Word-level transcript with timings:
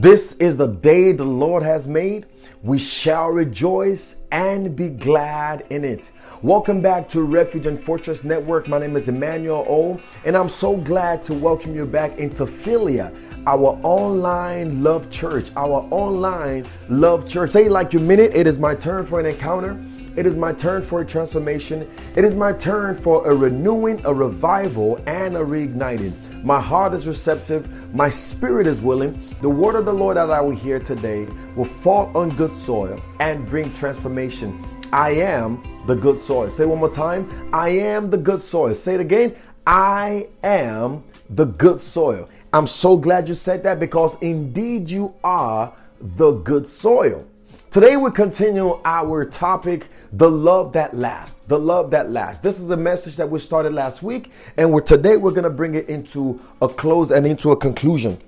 This 0.00 0.32
is 0.36 0.56
the 0.56 0.66
day 0.66 1.12
the 1.12 1.26
Lord 1.26 1.62
has 1.62 1.86
made. 1.86 2.24
We 2.62 2.78
shall 2.78 3.28
rejoice 3.28 4.16
and 4.32 4.74
be 4.74 4.88
glad 4.88 5.66
in 5.68 5.84
it. 5.84 6.10
Welcome 6.40 6.80
back 6.80 7.06
to 7.10 7.20
Refuge 7.20 7.66
and 7.66 7.78
Fortress 7.78 8.24
Network. 8.24 8.66
My 8.66 8.78
name 8.78 8.96
is 8.96 9.08
Emmanuel 9.08 9.66
O, 9.68 10.00
and 10.24 10.38
I'm 10.38 10.48
so 10.48 10.74
glad 10.74 11.22
to 11.24 11.34
welcome 11.34 11.74
you 11.74 11.84
back 11.84 12.16
into 12.16 12.46
Philia, 12.46 13.14
our 13.46 13.78
online 13.82 14.82
love 14.82 15.10
church. 15.10 15.50
Our 15.54 15.86
online 15.90 16.64
love 16.88 17.28
church. 17.28 17.50
Say 17.50 17.68
like 17.68 17.92
you 17.92 18.00
it. 18.10 18.34
It 18.34 18.46
is 18.46 18.58
my 18.58 18.74
turn 18.74 19.04
for 19.04 19.20
an 19.20 19.26
encounter. 19.26 19.78
It 20.16 20.26
is 20.26 20.34
my 20.36 20.52
turn 20.52 20.82
for 20.82 21.02
a 21.02 21.06
transformation. 21.06 21.88
It 22.16 22.24
is 22.24 22.34
my 22.34 22.52
turn 22.52 22.96
for 22.96 23.26
a 23.30 23.34
renewing, 23.34 24.00
a 24.04 24.12
revival, 24.12 25.00
and 25.06 25.36
a 25.36 25.40
reigniting. 25.40 26.42
My 26.42 26.60
heart 26.60 26.94
is 26.94 27.06
receptive. 27.06 27.94
My 27.94 28.10
spirit 28.10 28.66
is 28.66 28.80
willing. 28.80 29.12
The 29.40 29.48
word 29.48 29.76
of 29.76 29.84
the 29.84 29.92
Lord 29.92 30.16
that 30.16 30.30
I 30.30 30.40
will 30.40 30.56
hear 30.56 30.80
today 30.80 31.26
will 31.54 31.64
fall 31.64 32.16
on 32.16 32.30
good 32.30 32.54
soil 32.54 33.00
and 33.20 33.46
bring 33.46 33.72
transformation. 33.72 34.64
I 34.92 35.10
am 35.10 35.62
the 35.86 35.94
good 35.94 36.18
soil. 36.18 36.50
Say 36.50 36.66
one 36.66 36.78
more 36.78 36.90
time. 36.90 37.48
I 37.52 37.68
am 37.68 38.10
the 38.10 38.18
good 38.18 38.42
soil. 38.42 38.74
Say 38.74 38.94
it 38.94 39.00
again. 39.00 39.36
I 39.66 40.26
am 40.42 41.04
the 41.30 41.44
good 41.44 41.80
soil. 41.80 42.28
I'm 42.52 42.66
so 42.66 42.96
glad 42.96 43.28
you 43.28 43.34
said 43.34 43.62
that 43.62 43.78
because 43.78 44.20
indeed 44.20 44.90
you 44.90 45.14
are 45.22 45.72
the 46.00 46.32
good 46.32 46.68
soil. 46.68 47.24
Today 47.70 47.96
we 47.96 48.10
continue 48.10 48.80
our 48.84 49.24
topic, 49.24 49.86
the 50.12 50.28
love 50.28 50.72
that 50.72 50.96
lasts. 50.96 51.38
The 51.46 51.56
love 51.56 51.92
that 51.92 52.10
lasts. 52.10 52.42
This 52.42 52.58
is 52.58 52.68
a 52.70 52.76
message 52.76 53.14
that 53.14 53.30
we 53.30 53.38
started 53.38 53.72
last 53.72 54.02
week, 54.02 54.32
and 54.56 54.72
we're, 54.72 54.80
today 54.80 55.16
we're 55.16 55.30
going 55.30 55.44
to 55.44 55.50
bring 55.50 55.76
it 55.76 55.88
into 55.88 56.42
a 56.60 56.68
close 56.68 57.12
and 57.12 57.24
into 57.24 57.52
a 57.52 57.56
conclusion. 57.56 58.20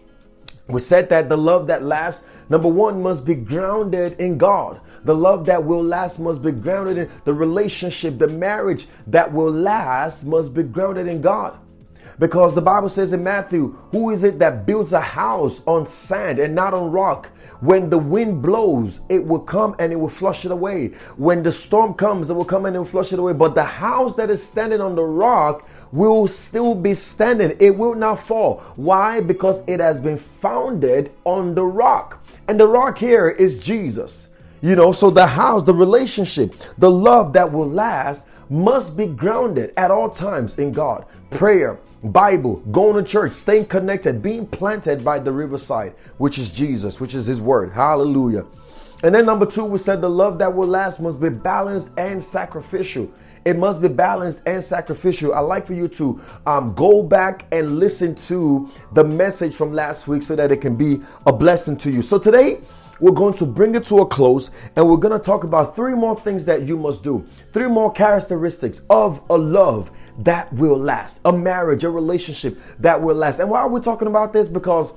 We 0.69 0.79
said 0.79 1.09
that 1.09 1.29
the 1.29 1.37
love 1.37 1.67
that 1.67 1.83
lasts, 1.83 2.25
number 2.51 2.69
one, 2.69 3.03
must 3.03 3.25
be 3.25 3.35
grounded 3.35 4.21
in 4.21 4.39
God. 4.39 4.81
The 5.03 5.17
love 5.17 5.45
that 5.47 5.65
will 5.65 5.83
last 5.83 6.21
must 6.21 6.41
be 6.41 6.53
grounded 6.53 6.99
in 6.99 7.11
the 7.25 7.35
relationship, 7.35 8.21
the 8.21 8.29
marriage 8.29 8.87
that 9.09 9.33
will 9.33 9.51
last 9.51 10.25
must 10.25 10.55
be 10.55 10.63
grounded 10.63 11.09
in 11.09 11.21
God. 11.21 11.59
Because 12.23 12.55
the 12.55 12.63
Bible 12.63 12.89
says 12.89 13.13
in 13.13 13.25
Matthew, 13.25 13.77
who 13.91 14.11
is 14.11 14.23
it 14.23 14.39
that 14.39 14.65
builds 14.65 14.93
a 14.93 15.01
house 15.01 15.61
on 15.67 15.85
sand 15.85 16.39
and 16.39 16.55
not 16.55 16.73
on 16.73 16.93
rock? 16.93 17.29
When 17.59 17.91
the 17.91 17.99
wind 17.99 18.41
blows, 18.41 19.01
it 19.09 19.27
will 19.27 19.41
come 19.41 19.75
and 19.81 19.93
it 19.93 19.97
will 19.97 20.09
flush 20.09 20.45
it 20.45 20.53
away. 20.53 20.93
When 21.17 21.43
the 21.43 21.51
storm 21.51 21.95
comes, 21.95 22.31
it 22.31 22.35
will 22.35 22.45
come 22.45 22.65
and 22.67 22.77
it 22.77 22.79
will 22.79 22.87
flush 22.87 23.13
it 23.13 23.19
away. 23.19 23.33
But 23.33 23.57
the 23.57 23.65
house 23.65 24.15
that 24.15 24.31
is 24.31 24.41
standing 24.41 24.81
on 24.81 24.95
the 24.95 25.03
rock 25.03 25.69
will 25.91 26.29
still 26.29 26.77
be 26.77 26.95
standing. 26.95 27.57
It 27.59 27.77
will 27.77 27.97
not 27.97 28.21
fall. 28.21 28.61
Why? 28.77 29.21
Because 29.21 29.65
it 29.67 29.81
has 29.81 30.01
been 30.01 30.17
founded 30.17 31.11
on 31.25 31.57
the 31.57 31.65
rock. 31.65 32.25
And 32.47 32.61
the 32.61 32.69
rock 32.69 32.99
here 32.99 33.31
is 33.31 33.59
Jesus. 33.59 34.29
You 34.61 34.77
know, 34.77 34.93
so 34.93 35.11
the 35.11 35.27
house, 35.27 35.65
the 35.65 35.75
relationship, 35.75 36.55
the 36.79 36.89
love 36.89 37.33
that 37.33 37.51
will 37.51 37.69
last 37.69 38.27
must 38.49 38.97
be 38.97 39.07
grounded 39.07 39.73
at 39.77 39.91
all 39.91 40.09
times 40.09 40.57
in 40.59 40.71
God. 40.71 41.05
Prayer, 41.31 41.81
Bible, 42.05 42.57
going 42.73 43.03
to 43.03 43.09
church, 43.09 43.33
staying 43.33 43.67
connected, 43.67 44.23
being 44.23 44.47
planted 44.47 45.05
by 45.05 45.19
the 45.19 45.31
riverside, 45.31 45.93
which 46.19 46.39
is 46.39 46.51
Jesus, 46.51 47.01
which 47.01 47.15
is 47.15 47.27
His 47.27 47.41
Word. 47.41 47.73
Hallelujah. 47.73 48.45
And 49.05 49.15
then 49.15 49.27
number 49.27 49.47
two, 49.47 49.65
we 49.65 49.79
said 49.79 50.01
the 50.01 50.11
love 50.11 50.39
that 50.39 50.53
will 50.53 50.69
last 50.69 51.01
must 51.01 51.21
be 51.21 51.29
balanced 51.29 51.93
and 51.97 52.23
sacrificial. 52.23 53.11
It 53.45 53.57
must 53.57 53.81
be 53.83 53.89
balanced 53.89 54.43
and 54.47 54.63
sacrificial. 54.63 55.35
I'd 55.35 55.41
like 55.41 55.67
for 55.67 55.75
you 55.75 55.89
to 55.89 56.21
um, 56.47 56.75
go 56.75 57.03
back 57.03 57.47
and 57.51 57.79
listen 57.81 58.15
to 58.15 58.71
the 58.93 59.03
message 59.03 59.57
from 59.57 59.73
last 59.73 60.07
week 60.07 60.23
so 60.23 60.37
that 60.37 60.53
it 60.53 60.61
can 60.61 60.77
be 60.77 61.01
a 61.27 61.33
blessing 61.33 61.77
to 61.79 61.91
you. 61.91 62.03
So 62.03 62.19
today, 62.19 62.61
we're 63.01 63.13
going 63.13 63.35
to 63.35 63.47
bring 63.47 63.75
it 63.75 63.85
to 63.85 64.01
a 64.01 64.07
close 64.07 64.51
and 64.77 64.89
we're 64.89 64.97
going 64.97 65.19
to 65.19 65.25
talk 65.25 65.45
about 65.45 65.75
three 65.75 65.95
more 65.95 66.19
things 66.19 66.45
that 66.45 66.67
you 66.69 66.77
must 66.77 67.03
do. 67.03 67.25
Three 67.53 67.69
more 67.69 67.93
characteristics 67.93 68.83
of 68.91 69.23
a 69.31 69.37
love 69.37 69.91
that 70.19 70.53
will 70.53 70.79
last, 70.79 71.21
a 71.25 71.33
marriage, 71.33 71.85
a 71.85 71.91
relationship 71.91 72.59
that 72.79 73.01
will 73.01 73.17
last. 73.17 73.39
And 73.41 73.51
why 73.51 73.61
are 73.61 73.69
we 73.69 73.81
talking 73.81 74.09
about 74.09 74.33
this? 74.33 74.49
Because 74.49 74.95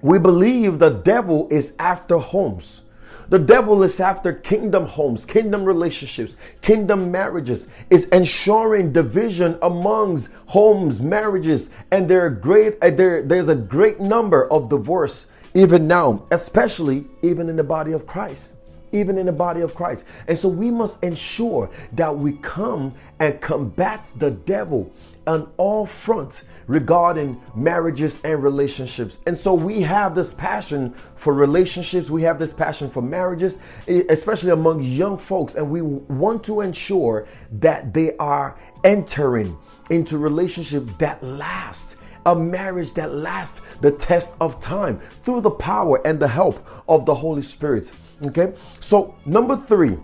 we 0.00 0.18
believe 0.18 0.78
the 0.78 0.90
devil 0.90 1.48
is 1.50 1.74
after 1.78 2.18
homes. 2.18 2.82
The 3.28 3.38
devil 3.38 3.84
is 3.84 4.00
after 4.00 4.32
kingdom 4.32 4.86
homes, 4.86 5.24
kingdom 5.24 5.64
relationships, 5.64 6.34
kingdom 6.62 7.12
marriages, 7.12 7.68
is 7.88 8.06
ensuring 8.06 8.92
division 8.92 9.56
amongst 9.62 10.30
homes, 10.46 11.00
marriages, 11.00 11.70
and 11.92 12.08
there 12.08 12.26
are 12.26 12.30
great 12.30 12.76
uh, 12.82 12.90
there, 12.90 13.22
there's 13.22 13.48
a 13.48 13.54
great 13.54 14.00
number 14.00 14.50
of 14.52 14.68
divorce 14.68 15.26
even 15.54 15.86
now, 15.86 16.26
especially 16.30 17.06
even 17.22 17.48
in 17.48 17.56
the 17.56 17.64
body 17.64 17.92
of 17.92 18.06
Christ. 18.06 18.56
Even 18.92 19.18
in 19.18 19.26
the 19.26 19.32
body 19.32 19.60
of 19.60 19.74
Christ. 19.74 20.04
And 20.26 20.36
so 20.36 20.48
we 20.48 20.70
must 20.70 21.02
ensure 21.04 21.70
that 21.92 22.16
we 22.16 22.32
come 22.32 22.92
and 23.20 23.40
combat 23.40 24.10
the 24.16 24.32
devil 24.32 24.92
on 25.26 25.48
all 25.58 25.86
fronts 25.86 26.44
regarding 26.66 27.40
marriages 27.54 28.20
and 28.24 28.42
relationships. 28.42 29.18
And 29.26 29.36
so 29.36 29.54
we 29.54 29.80
have 29.82 30.14
this 30.14 30.32
passion 30.32 30.94
for 31.14 31.34
relationships, 31.34 32.10
we 32.10 32.22
have 32.22 32.38
this 32.38 32.52
passion 32.52 32.90
for 32.90 33.02
marriages, 33.02 33.58
especially 33.86 34.50
among 34.50 34.82
young 34.82 35.18
folks, 35.18 35.54
and 35.54 35.70
we 35.70 35.82
want 35.82 36.42
to 36.44 36.60
ensure 36.60 37.28
that 37.52 37.92
they 37.92 38.16
are 38.16 38.58
entering 38.82 39.56
into 39.90 40.18
relationship 40.18 40.86
that 40.98 41.22
last 41.22 41.96
a 42.26 42.34
marriage 42.34 42.92
that 42.94 43.14
lasts 43.14 43.60
the 43.80 43.90
test 43.90 44.34
of 44.40 44.60
time 44.60 45.00
through 45.24 45.40
the 45.40 45.50
power 45.50 46.04
and 46.06 46.20
the 46.20 46.28
help 46.28 46.66
of 46.88 47.06
the 47.06 47.14
Holy 47.14 47.42
Spirit. 47.42 47.92
Okay, 48.26 48.52
so 48.80 49.14
number 49.24 49.56
three, 49.56 49.96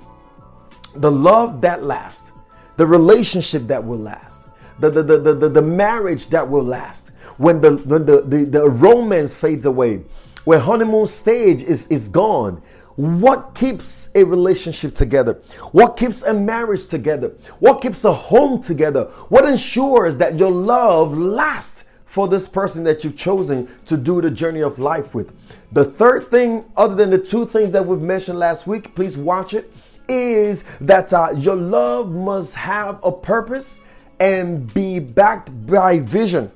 the 0.94 1.10
love 1.10 1.60
that 1.60 1.84
lasts, 1.84 2.32
the 2.76 2.86
relationship 2.86 3.66
that 3.66 3.82
will 3.84 3.98
last, 3.98 4.48
the, 4.78 4.90
the, 4.90 5.02
the, 5.02 5.34
the, 5.34 5.48
the 5.48 5.62
marriage 5.62 6.28
that 6.28 6.48
will 6.48 6.64
last. 6.64 7.10
When 7.38 7.60
the 7.60 7.76
when 7.76 8.06
the, 8.06 8.22
the, 8.22 8.44
the 8.44 8.70
romance 8.70 9.34
fades 9.34 9.66
away, 9.66 10.04
when 10.44 10.60
honeymoon 10.60 11.06
stage 11.06 11.62
is, 11.62 11.86
is 11.88 12.08
gone, 12.08 12.62
what 12.96 13.54
keeps 13.54 14.08
a 14.14 14.24
relationship 14.24 14.94
together? 14.94 15.34
What 15.72 15.98
keeps 15.98 16.22
a 16.22 16.32
marriage 16.32 16.86
together? 16.86 17.34
What 17.58 17.82
keeps 17.82 18.04
a 18.04 18.12
home 18.12 18.62
together? 18.62 19.04
What 19.28 19.44
ensures 19.44 20.16
that 20.16 20.38
your 20.38 20.50
love 20.50 21.18
lasts 21.18 21.84
for 22.16 22.26
this 22.26 22.48
person 22.48 22.82
that 22.82 23.04
you've 23.04 23.14
chosen 23.14 23.68
to 23.84 23.94
do 23.94 24.22
the 24.22 24.30
journey 24.30 24.62
of 24.62 24.78
life 24.78 25.14
with. 25.14 25.34
The 25.72 25.84
third 25.84 26.30
thing, 26.30 26.64
other 26.74 26.94
than 26.94 27.10
the 27.10 27.18
two 27.18 27.44
things 27.44 27.72
that 27.72 27.84
we've 27.84 28.00
mentioned 28.00 28.38
last 28.38 28.66
week, 28.66 28.94
please 28.94 29.18
watch 29.18 29.52
it, 29.52 29.70
is 30.08 30.64
that 30.80 31.12
uh, 31.12 31.34
your 31.36 31.56
love 31.56 32.10
must 32.10 32.54
have 32.54 33.04
a 33.04 33.12
purpose 33.12 33.80
and 34.18 34.72
be 34.72 34.98
backed 34.98 35.50
by 35.66 35.98
vision. 35.98 36.50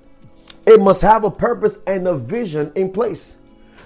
It 0.67 0.81
must 0.81 1.03
have 1.03 1.25
a 1.25 1.31
purpose 1.31 1.79
and 1.87 2.09
a 2.09 2.17
vision 2.17 2.73
in 2.75 2.91
place. 2.91 3.37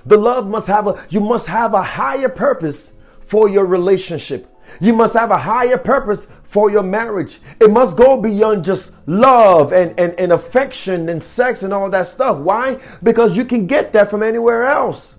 The 0.07 0.17
love 0.17 0.47
must 0.47 0.69
have 0.69 0.87
a, 0.87 1.05
you 1.11 1.19
must 1.19 1.49
have 1.49 1.75
a 1.75 1.83
higher 1.83 2.29
purpose 2.29 2.93
for 3.21 3.49
your 3.49 3.67
relationship. 3.67 4.47
You 4.81 4.93
must 4.93 5.15
have 5.15 5.31
a 5.31 5.39
higher 5.39 5.79
purpose 5.79 6.27
for 6.43 6.71
your 6.71 6.83
marriage. 6.83 7.41
It 7.61 7.71
must 7.71 7.97
go 7.97 8.21
beyond 8.21 8.65
just 8.65 8.93
love 9.07 9.73
and, 9.73 9.99
and, 9.99 10.19
and 10.19 10.33
affection 10.33 11.09
and 11.09 11.23
sex 11.23 11.63
and 11.63 11.73
all 11.73 11.91
that 11.91 12.07
stuff. 12.07 12.39
Why? 12.39 12.79
Because 13.03 13.37
you 13.37 13.45
can 13.45 13.67
get 13.67 13.93
that 13.93 14.11
from 14.11 14.23
anywhere 14.23 14.65
else. 14.65 15.17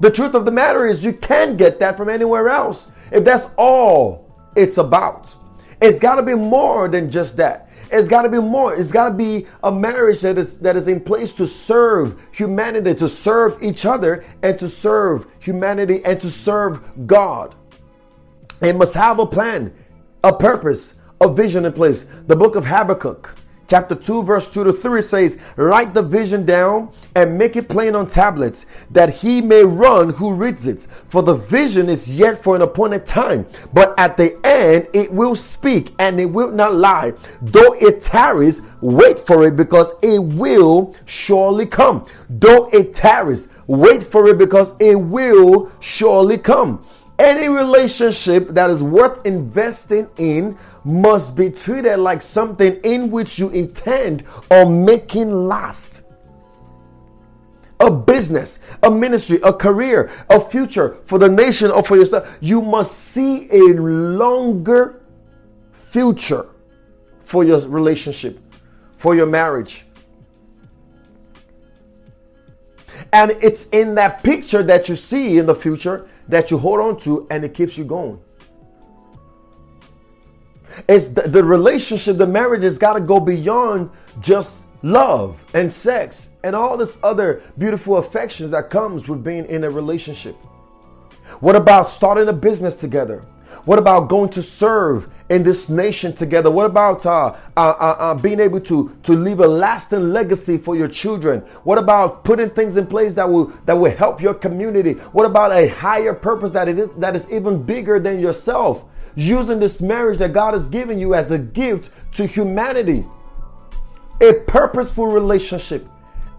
The 0.00 0.10
truth 0.10 0.34
of 0.34 0.44
the 0.44 0.50
matter 0.50 0.86
is, 0.86 1.04
you 1.04 1.12
can 1.12 1.56
get 1.56 1.78
that 1.78 1.96
from 1.96 2.08
anywhere 2.08 2.48
else 2.48 2.88
if 3.10 3.24
that's 3.24 3.46
all 3.56 4.30
it's 4.54 4.78
about. 4.78 5.34
It's 5.80 5.98
got 5.98 6.16
to 6.16 6.22
be 6.22 6.34
more 6.34 6.88
than 6.88 7.10
just 7.10 7.36
that. 7.38 7.70
It's 7.90 8.08
got 8.08 8.22
to 8.22 8.28
be 8.28 8.38
more. 8.38 8.74
It's 8.74 8.92
got 8.92 9.08
to 9.08 9.14
be 9.14 9.46
a 9.62 9.70
marriage 9.70 10.20
that 10.22 10.38
is 10.38 10.58
that 10.60 10.76
is 10.76 10.88
in 10.88 11.00
place 11.00 11.32
to 11.34 11.46
serve 11.46 12.20
humanity, 12.32 12.94
to 12.94 13.06
serve 13.06 13.62
each 13.62 13.86
other, 13.86 14.24
and 14.42 14.58
to 14.58 14.68
serve 14.68 15.26
humanity 15.38 16.04
and 16.04 16.20
to 16.20 16.30
serve 16.30 17.06
God. 17.06 17.54
It 18.60 18.74
must 18.74 18.94
have 18.94 19.18
a 19.18 19.26
plan, 19.26 19.72
a 20.24 20.32
purpose, 20.32 20.94
a 21.20 21.30
vision 21.30 21.66
in 21.66 21.72
place. 21.74 22.06
The 22.26 22.36
book 22.36 22.56
of 22.56 22.64
Habakkuk, 22.64 23.34
chapter 23.68 23.94
2, 23.94 24.22
verse 24.22 24.48
2 24.48 24.64
to 24.64 24.72
3 24.72 25.02
says, 25.02 25.36
Write 25.56 25.92
the 25.92 26.00
vision 26.00 26.46
down 26.46 26.90
and 27.14 27.36
make 27.36 27.56
it 27.56 27.68
plain 27.68 27.94
on 27.94 28.06
tablets, 28.06 28.64
that 28.90 29.10
he 29.10 29.42
may 29.42 29.62
run 29.62 30.08
who 30.08 30.32
reads 30.32 30.66
it. 30.66 30.86
For 31.08 31.22
the 31.22 31.34
vision 31.34 31.90
is 31.90 32.18
yet 32.18 32.42
for 32.42 32.56
an 32.56 32.62
appointed 32.62 33.04
time, 33.04 33.46
but 33.74 33.92
at 33.98 34.16
the 34.16 34.38
end 34.46 34.88
it 34.94 35.12
will 35.12 35.36
speak 35.36 35.94
and 35.98 36.18
it 36.18 36.24
will 36.24 36.50
not 36.50 36.74
lie. 36.74 37.12
Though 37.42 37.74
it 37.74 38.00
tarries, 38.00 38.62
wait 38.80 39.20
for 39.20 39.46
it 39.46 39.54
because 39.56 39.92
it 40.00 40.18
will 40.18 40.96
surely 41.04 41.66
come. 41.66 42.06
Though 42.30 42.70
it 42.72 42.94
tarries, 42.94 43.48
wait 43.66 44.02
for 44.02 44.28
it 44.28 44.38
because 44.38 44.72
it 44.80 44.94
will 44.94 45.70
surely 45.80 46.38
come. 46.38 46.82
Any 47.18 47.48
relationship 47.48 48.48
that 48.48 48.68
is 48.70 48.82
worth 48.82 49.24
investing 49.24 50.08
in 50.18 50.58
must 50.84 51.34
be 51.34 51.50
treated 51.50 51.96
like 51.96 52.20
something 52.20 52.78
in 52.84 53.10
which 53.10 53.38
you 53.38 53.48
intend 53.50 54.24
on 54.50 54.84
making 54.84 55.30
last. 55.48 56.02
A 57.80 57.90
business, 57.90 58.58
a 58.82 58.90
ministry, 58.90 59.40
a 59.42 59.52
career, 59.52 60.10
a 60.28 60.40
future 60.40 60.98
for 61.04 61.18
the 61.18 61.28
nation 61.28 61.70
or 61.70 61.82
for 61.82 61.96
yourself. 61.96 62.28
You 62.40 62.60
must 62.62 62.92
see 62.92 63.48
a 63.50 63.62
longer 63.74 65.02
future 65.72 66.46
for 67.22 67.44
your 67.44 67.60
relationship, 67.60 68.38
for 68.98 69.14
your 69.14 69.26
marriage. 69.26 69.86
And 73.12 73.32
it's 73.42 73.66
in 73.68 73.94
that 73.94 74.22
picture 74.22 74.62
that 74.62 74.88
you 74.88 74.96
see 74.96 75.38
in 75.38 75.46
the 75.46 75.54
future 75.54 76.08
that 76.28 76.50
you 76.50 76.58
hold 76.58 76.80
on 76.80 76.98
to 77.00 77.26
and 77.30 77.44
it 77.44 77.54
keeps 77.54 77.76
you 77.78 77.84
going. 77.84 78.20
It's 80.88 81.08
the, 81.08 81.22
the 81.22 81.42
relationship, 81.42 82.16
the 82.18 82.26
marriage 82.26 82.62
has 82.62 82.78
got 82.78 82.94
to 82.94 83.00
go 83.00 83.18
beyond 83.20 83.90
just 84.20 84.66
love 84.82 85.42
and 85.54 85.72
sex 85.72 86.30
and 86.44 86.54
all 86.54 86.76
this 86.76 86.98
other 87.02 87.42
beautiful 87.58 87.96
affections 87.96 88.50
that 88.50 88.70
comes 88.70 89.08
with 89.08 89.24
being 89.24 89.46
in 89.46 89.64
a 89.64 89.70
relationship. 89.70 90.36
What 91.40 91.56
about 91.56 91.88
starting 91.88 92.28
a 92.28 92.32
business 92.32 92.76
together? 92.76 93.24
What 93.64 93.78
about 93.78 94.08
going 94.08 94.28
to 94.30 94.42
serve 94.42 95.10
in 95.28 95.42
this 95.42 95.68
nation 95.68 96.12
together? 96.12 96.50
What 96.50 96.66
about 96.66 97.04
uh, 97.04 97.36
uh, 97.56 97.60
uh, 97.60 97.96
uh, 97.98 98.14
being 98.14 98.40
able 98.40 98.60
to, 98.60 98.96
to 99.02 99.12
leave 99.12 99.40
a 99.40 99.46
lasting 99.46 100.12
legacy 100.12 100.58
for 100.58 100.76
your 100.76 100.88
children? 100.88 101.40
What 101.64 101.78
about 101.78 102.24
putting 102.24 102.50
things 102.50 102.76
in 102.76 102.86
place 102.86 103.14
that 103.14 103.28
will 103.28 103.46
that 103.64 103.74
will 103.74 103.90
help 103.90 104.20
your 104.20 104.34
community? 104.34 104.92
What 104.92 105.26
about 105.26 105.52
a 105.52 105.68
higher 105.68 106.14
purpose 106.14 106.52
that 106.52 106.68
it 106.68 106.78
is 106.78 106.90
that 106.98 107.16
is 107.16 107.28
even 107.30 107.62
bigger 107.62 107.98
than 107.98 108.20
yourself? 108.20 108.84
Using 109.16 109.58
this 109.58 109.80
marriage 109.80 110.18
that 110.18 110.32
God 110.32 110.54
has 110.54 110.68
given 110.68 110.98
you 110.98 111.14
as 111.14 111.30
a 111.30 111.38
gift 111.38 111.90
to 112.12 112.26
humanity. 112.26 113.04
A 114.20 114.32
purposeful 114.46 115.06
relationship, 115.06 115.86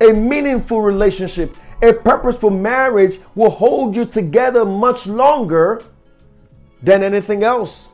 a 0.02 0.12
meaningful 0.12 0.82
relationship, 0.82 1.56
a 1.82 1.94
purposeful 1.94 2.50
marriage 2.50 3.20
will 3.36 3.52
hold 3.52 3.96
you 3.96 4.06
together 4.06 4.66
much 4.66 5.06
longer 5.06 5.84
than 6.82 7.04
anything 7.04 7.44
else. 7.44 7.90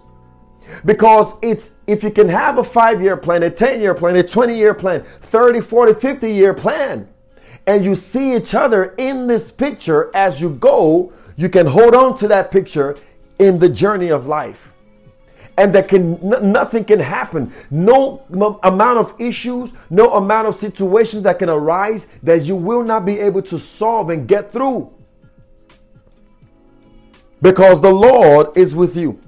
Because 0.85 1.35
it's 1.41 1.73
if 1.87 2.03
you 2.03 2.11
can 2.11 2.29
have 2.29 2.57
a 2.57 2.63
five 2.63 3.01
year 3.01 3.17
plan, 3.17 3.43
a 3.43 3.49
10 3.49 3.81
year 3.81 3.93
plan, 3.93 4.15
a 4.15 4.23
20 4.23 4.57
year 4.57 4.73
plan, 4.73 5.03
30, 5.21 5.61
40, 5.61 5.93
50 5.93 6.31
year 6.31 6.53
plan, 6.53 7.07
and 7.67 7.85
you 7.85 7.95
see 7.95 8.35
each 8.35 8.53
other 8.53 8.93
in 8.97 9.27
this 9.27 9.51
picture 9.51 10.11
as 10.13 10.41
you 10.41 10.49
go, 10.49 11.13
you 11.35 11.49
can 11.49 11.65
hold 11.65 11.95
on 11.95 12.15
to 12.17 12.27
that 12.27 12.51
picture 12.51 12.97
in 13.39 13.59
the 13.59 13.69
journey 13.69 14.09
of 14.09 14.27
life. 14.27 14.71
And 15.57 15.73
that 15.75 15.87
can 15.87 16.17
nothing 16.51 16.83
can 16.83 16.99
happen. 16.99 17.53
No 17.69 18.23
amount 18.63 18.97
of 18.97 19.13
issues, 19.19 19.71
no 19.91 20.13
amount 20.15 20.47
of 20.47 20.55
situations 20.55 21.23
that 21.23 21.37
can 21.37 21.49
arise 21.49 22.07
that 22.23 22.43
you 22.43 22.55
will 22.55 22.83
not 22.83 23.05
be 23.05 23.19
able 23.19 23.43
to 23.43 23.59
solve 23.59 24.09
and 24.09 24.27
get 24.27 24.51
through 24.51 24.91
because 27.43 27.81
the 27.81 27.91
Lord 27.91 28.57
is 28.57 28.73
with 28.73 28.95
you. 28.95 29.19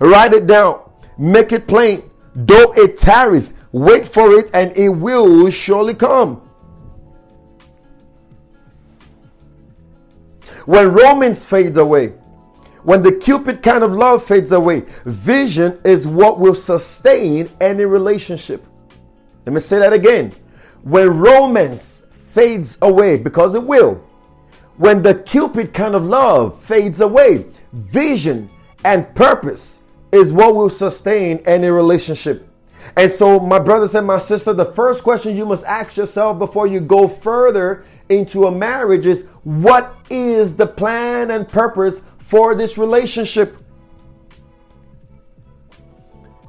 Write 0.00 0.32
it 0.32 0.46
down, 0.46 0.80
make 1.18 1.52
it 1.52 1.68
plain. 1.68 2.10
Though 2.34 2.72
it 2.72 2.96
tarries, 2.96 3.54
wait 3.72 4.06
for 4.06 4.32
it 4.32 4.50
and 4.54 4.76
it 4.76 4.88
will 4.88 5.50
surely 5.50 5.94
come. 5.94 6.36
When 10.64 10.92
romance 10.92 11.44
fades 11.46 11.76
away, 11.78 12.14
when 12.82 13.02
the 13.02 13.12
Cupid 13.12 13.62
kind 13.62 13.84
of 13.84 13.92
love 13.92 14.24
fades 14.24 14.52
away, 14.52 14.84
vision 15.04 15.78
is 15.84 16.06
what 16.06 16.38
will 16.38 16.54
sustain 16.54 17.50
any 17.60 17.84
relationship. 17.84 18.64
Let 19.44 19.52
me 19.52 19.60
say 19.60 19.78
that 19.78 19.92
again. 19.92 20.32
When 20.82 21.18
romance 21.18 22.06
fades 22.10 22.78
away, 22.80 23.18
because 23.18 23.54
it 23.54 23.62
will, 23.62 23.94
when 24.76 25.02
the 25.02 25.14
Cupid 25.14 25.74
kind 25.74 25.94
of 25.94 26.06
love 26.06 26.58
fades 26.58 27.02
away, 27.02 27.46
vision 27.72 28.48
and 28.84 29.14
purpose 29.14 29.79
is 30.12 30.32
what 30.32 30.54
will 30.54 30.70
sustain 30.70 31.38
any 31.46 31.68
relationship. 31.68 32.46
And 32.96 33.12
so, 33.12 33.38
my 33.38 33.58
brothers 33.58 33.94
and 33.94 34.06
my 34.06 34.18
sister, 34.18 34.52
the 34.52 34.64
first 34.64 35.02
question 35.02 35.36
you 35.36 35.46
must 35.46 35.64
ask 35.64 35.96
yourself 35.96 36.38
before 36.38 36.66
you 36.66 36.80
go 36.80 37.08
further 37.08 37.84
into 38.08 38.46
a 38.46 38.50
marriage 38.50 39.06
is 39.06 39.26
what 39.44 39.94
is 40.10 40.56
the 40.56 40.66
plan 40.66 41.30
and 41.30 41.46
purpose 41.46 42.02
for 42.18 42.54
this 42.54 42.76
relationship? 42.76 43.56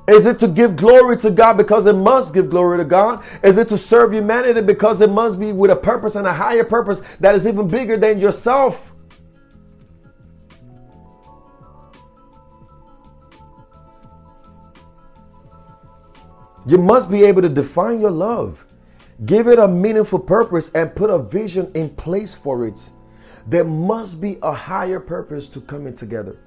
Is 0.07 0.25
it 0.25 0.39
to 0.39 0.47
give 0.47 0.75
glory 0.75 1.15
to 1.17 1.29
God 1.29 1.57
because 1.57 1.85
it 1.85 1.93
must 1.93 2.33
give 2.33 2.49
glory 2.49 2.79
to 2.79 2.85
God? 2.85 3.23
Is 3.43 3.57
it 3.57 3.69
to 3.69 3.77
serve 3.77 4.13
humanity 4.13 4.61
because 4.61 4.99
it 4.99 5.09
must 5.09 5.39
be 5.39 5.53
with 5.53 5.71
a 5.71 5.75
purpose 5.75 6.15
and 6.15 6.25
a 6.25 6.33
higher 6.33 6.63
purpose 6.63 7.01
that 7.19 7.35
is 7.35 7.45
even 7.45 7.67
bigger 7.67 7.97
than 7.97 8.19
yourself? 8.19 8.90
You 16.65 16.77
must 16.77 17.09
be 17.09 17.23
able 17.23 17.41
to 17.41 17.49
define 17.49 17.99
your 17.99 18.11
love, 18.11 18.65
give 19.25 19.47
it 19.47 19.59
a 19.59 19.67
meaningful 19.67 20.19
purpose, 20.19 20.69
and 20.75 20.93
put 20.95 21.09
a 21.09 21.17
vision 21.17 21.71
in 21.73 21.89
place 21.89 22.33
for 22.33 22.65
it. 22.65 22.91
There 23.47 23.63
must 23.63 24.21
be 24.21 24.37
a 24.43 24.53
higher 24.53 24.99
purpose 24.99 25.47
to 25.47 25.61
coming 25.61 25.95
together. 25.95 26.37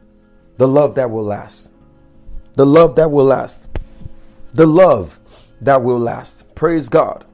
The 0.56 0.69
love 0.69 0.94
that 0.94 1.11
will 1.11 1.25
last. 1.25 1.70
The 2.55 2.64
love 2.64 2.94
that 2.96 3.11
will 3.11 3.25
last. 3.25 3.69
The 4.52 4.66
love 4.66 5.19
that 5.61 5.82
will 5.82 5.99
last. 5.99 6.55
Praise 6.55 6.88
God. 6.88 7.25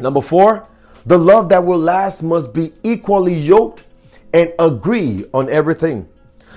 Number 0.00 0.20
four, 0.20 0.68
the 1.06 1.18
love 1.18 1.48
that 1.50 1.64
will 1.64 1.78
last 1.78 2.22
must 2.22 2.52
be 2.52 2.72
equally 2.82 3.34
yoked 3.34 3.84
and 4.34 4.52
agree 4.58 5.26
on 5.32 5.48
everything. 5.48 6.08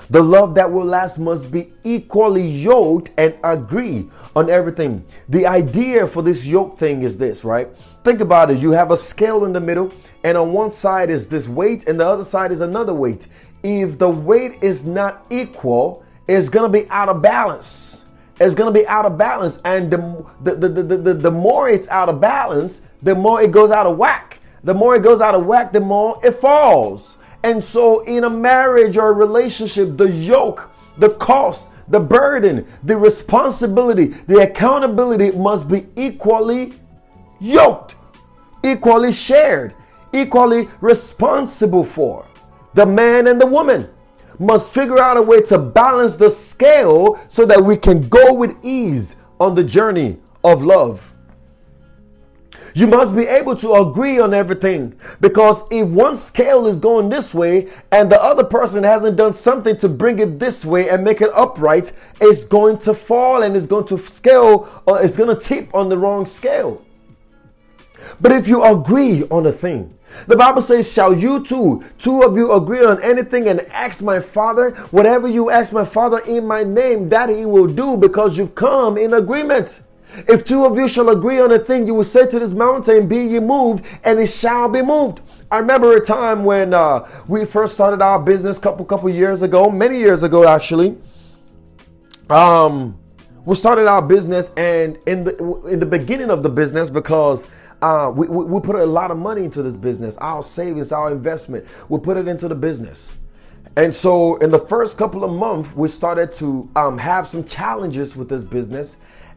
The 0.09 0.21
love 0.21 0.53
that 0.55 0.71
will 0.71 0.85
last 0.85 1.17
must 1.17 1.51
be 1.51 1.73
equally 1.83 2.47
yoked 2.47 3.11
and 3.17 3.35
agree 3.43 4.09
on 4.35 4.49
everything. 4.49 5.03
The 5.29 5.47
idea 5.47 6.05
for 6.05 6.21
this 6.21 6.45
yoke 6.45 6.77
thing 6.77 7.01
is 7.01 7.17
this, 7.17 7.43
right? 7.43 7.67
Think 8.03 8.19
about 8.19 8.51
it. 8.51 8.59
You 8.59 8.71
have 8.71 8.91
a 8.91 8.97
scale 8.97 9.45
in 9.45 9.53
the 9.53 9.59
middle, 9.59 9.91
and 10.23 10.37
on 10.37 10.53
one 10.53 10.69
side 10.69 11.09
is 11.09 11.27
this 11.27 11.47
weight, 11.47 11.87
and 11.87 11.99
the 11.99 12.07
other 12.07 12.23
side 12.23 12.51
is 12.51 12.61
another 12.61 12.93
weight. 12.93 13.27
If 13.63 13.97
the 13.97 14.09
weight 14.09 14.61
is 14.61 14.85
not 14.85 15.25
equal, 15.31 16.03
it's 16.27 16.49
going 16.49 16.71
to 16.71 16.79
be 16.79 16.87
out 16.89 17.09
of 17.09 17.21
balance. 17.21 18.05
It's 18.39 18.53
going 18.53 18.71
to 18.71 18.79
be 18.79 18.85
out 18.87 19.05
of 19.05 19.17
balance. 19.17 19.59
And 19.65 19.89
the, 19.89 20.25
the, 20.43 20.55
the, 20.55 20.69
the, 20.69 20.97
the, 20.97 21.13
the 21.13 21.31
more 21.31 21.69
it's 21.69 21.87
out 21.87 22.09
of 22.09 22.21
balance, 22.21 22.81
the 23.01 23.15
more 23.15 23.41
it 23.41 23.51
goes 23.51 23.71
out 23.71 23.87
of 23.87 23.97
whack. 23.97 24.39
The 24.63 24.73
more 24.73 24.95
it 24.95 25.03
goes 25.03 25.21
out 25.21 25.35
of 25.35 25.45
whack, 25.45 25.71
the 25.71 25.79
more 25.79 26.19
it 26.23 26.33
falls. 26.33 27.17
And 27.45 27.63
so, 27.63 28.01
in 28.01 28.25
a 28.25 28.29
marriage 28.29 28.97
or 28.97 29.09
a 29.09 29.13
relationship, 29.13 29.97
the 29.97 30.11
yoke, 30.11 30.69
the 30.97 31.11
cost, 31.11 31.69
the 31.87 31.99
burden, 31.99 32.67
the 32.83 32.97
responsibility, 32.97 34.07
the 34.27 34.39
accountability 34.39 35.31
must 35.31 35.69
be 35.69 35.85
equally 35.95 36.73
yoked, 37.39 37.95
equally 38.63 39.11
shared, 39.11 39.75
equally 40.11 40.67
responsible 40.81 41.83
for 41.83 42.25
the 42.75 42.85
man 42.85 43.27
and 43.27 43.39
the 43.39 43.47
woman 43.47 43.89
must 44.37 44.73
figure 44.73 44.99
out 44.99 45.15
a 45.15 45.21
way 45.21 45.41
to 45.41 45.57
balance 45.57 46.17
the 46.17 46.29
scale 46.29 47.17
so 47.29 47.45
that 47.45 47.63
we 47.63 47.77
can 47.77 48.07
go 48.09 48.33
with 48.33 48.53
ease 48.63 49.15
on 49.39 49.55
the 49.55 49.63
journey 49.63 50.17
of 50.43 50.61
love. 50.61 51.14
You 52.75 52.87
must 52.87 53.15
be 53.15 53.25
able 53.25 53.55
to 53.55 53.73
agree 53.75 54.19
on 54.19 54.33
everything 54.33 54.99
because 55.21 55.63
if 55.71 55.87
one 55.87 56.17
scale 56.17 56.67
is 56.67 56.77
going 56.77 57.07
this 57.07 57.33
way 57.33 57.69
and 57.93 58.11
the 58.11 58.21
other 58.21 58.43
person 58.43 58.83
hasn't 58.83 59.15
done 59.15 59.31
something 59.31 59.77
to 59.77 59.87
bring 59.87 60.19
it 60.19 60.39
this 60.39 60.65
way 60.65 60.89
and 60.89 61.01
make 61.01 61.21
it 61.21 61.31
upright, 61.33 61.93
it's 62.19 62.43
going 62.43 62.77
to 62.79 62.93
fall 62.93 63.43
and 63.43 63.55
it's 63.55 63.65
going 63.65 63.87
to 63.87 63.97
scale 63.97 64.83
or 64.85 65.01
it's 65.01 65.15
going 65.15 65.33
to 65.33 65.41
tip 65.41 65.73
on 65.73 65.87
the 65.87 65.97
wrong 65.97 66.25
scale. 66.25 66.85
But 68.19 68.33
if 68.33 68.45
you 68.45 68.61
agree 68.65 69.23
on 69.31 69.45
a 69.45 69.53
thing, 69.53 69.97
the 70.27 70.35
Bible 70.35 70.61
says, 70.61 70.91
Shall 70.91 71.13
you 71.13 71.45
two, 71.45 71.81
two 71.97 72.23
of 72.23 72.35
you 72.35 72.51
agree 72.51 72.83
on 72.83 73.01
anything 73.01 73.47
and 73.47 73.61
ask 73.71 74.01
my 74.01 74.19
Father? 74.19 74.71
Whatever 74.91 75.29
you 75.29 75.49
ask 75.49 75.71
my 75.71 75.85
Father 75.85 76.19
in 76.19 76.45
my 76.45 76.65
name, 76.65 77.07
that 77.07 77.29
he 77.29 77.45
will 77.45 77.67
do 77.67 77.95
because 77.95 78.37
you've 78.37 78.53
come 78.53 78.97
in 78.97 79.13
agreement. 79.13 79.81
If 80.27 80.45
two 80.45 80.65
of 80.65 80.77
you 80.77 80.87
shall 80.87 81.09
agree 81.09 81.39
on 81.39 81.51
a 81.51 81.59
thing, 81.59 81.87
you 81.87 81.93
will 81.93 82.03
say 82.03 82.25
to 82.27 82.39
this 82.39 82.53
mountain, 82.53 83.07
Be 83.07 83.17
ye 83.17 83.39
moved, 83.39 83.85
and 84.03 84.19
it 84.19 84.27
shall 84.27 84.69
be 84.69 84.81
moved. 84.81 85.21
I 85.51 85.59
remember 85.59 85.95
a 85.95 86.03
time 86.03 86.43
when 86.43 86.73
uh, 86.73 87.07
we 87.27 87.45
first 87.45 87.73
started 87.73 88.01
our 88.01 88.19
business, 88.19 88.57
couple 88.59 88.85
couple 88.85 89.09
years 89.09 89.41
ago, 89.41 89.69
many 89.69 89.97
years 89.97 90.23
ago 90.23 90.47
actually. 90.47 90.97
Um, 92.29 92.99
we 93.45 93.55
started 93.55 93.87
our 93.87 94.01
business, 94.01 94.51
and 94.57 94.97
in 95.05 95.23
the 95.23 95.37
in 95.65 95.79
the 95.79 95.85
beginning 95.85 96.31
of 96.31 96.41
the 96.41 96.49
business, 96.49 96.89
because 96.89 97.47
uh, 97.81 98.11
we, 98.15 98.27
we, 98.27 98.45
we 98.45 98.59
put 98.59 98.75
a 98.75 98.85
lot 98.85 99.11
of 99.11 99.17
money 99.17 99.43
into 99.43 99.61
this 99.61 99.75
business, 99.75 100.17
our 100.17 100.41
savings, 100.41 100.91
our 100.91 101.11
investment. 101.11 101.65
We 101.89 101.99
put 101.99 102.17
it 102.17 102.27
into 102.27 102.47
the 102.47 102.55
business. 102.55 103.13
And 103.77 103.93
so, 103.93 104.37
in 104.37 104.51
the 104.51 104.59
first 104.59 104.97
couple 104.97 105.23
of 105.23 105.31
months, 105.31 105.75
we 105.75 105.89
started 105.89 106.31
to 106.33 106.69
um, 106.75 106.97
have 106.97 107.27
some 107.27 107.43
challenges 107.43 108.15
with 108.15 108.29
this 108.29 108.43
business, 108.43 108.95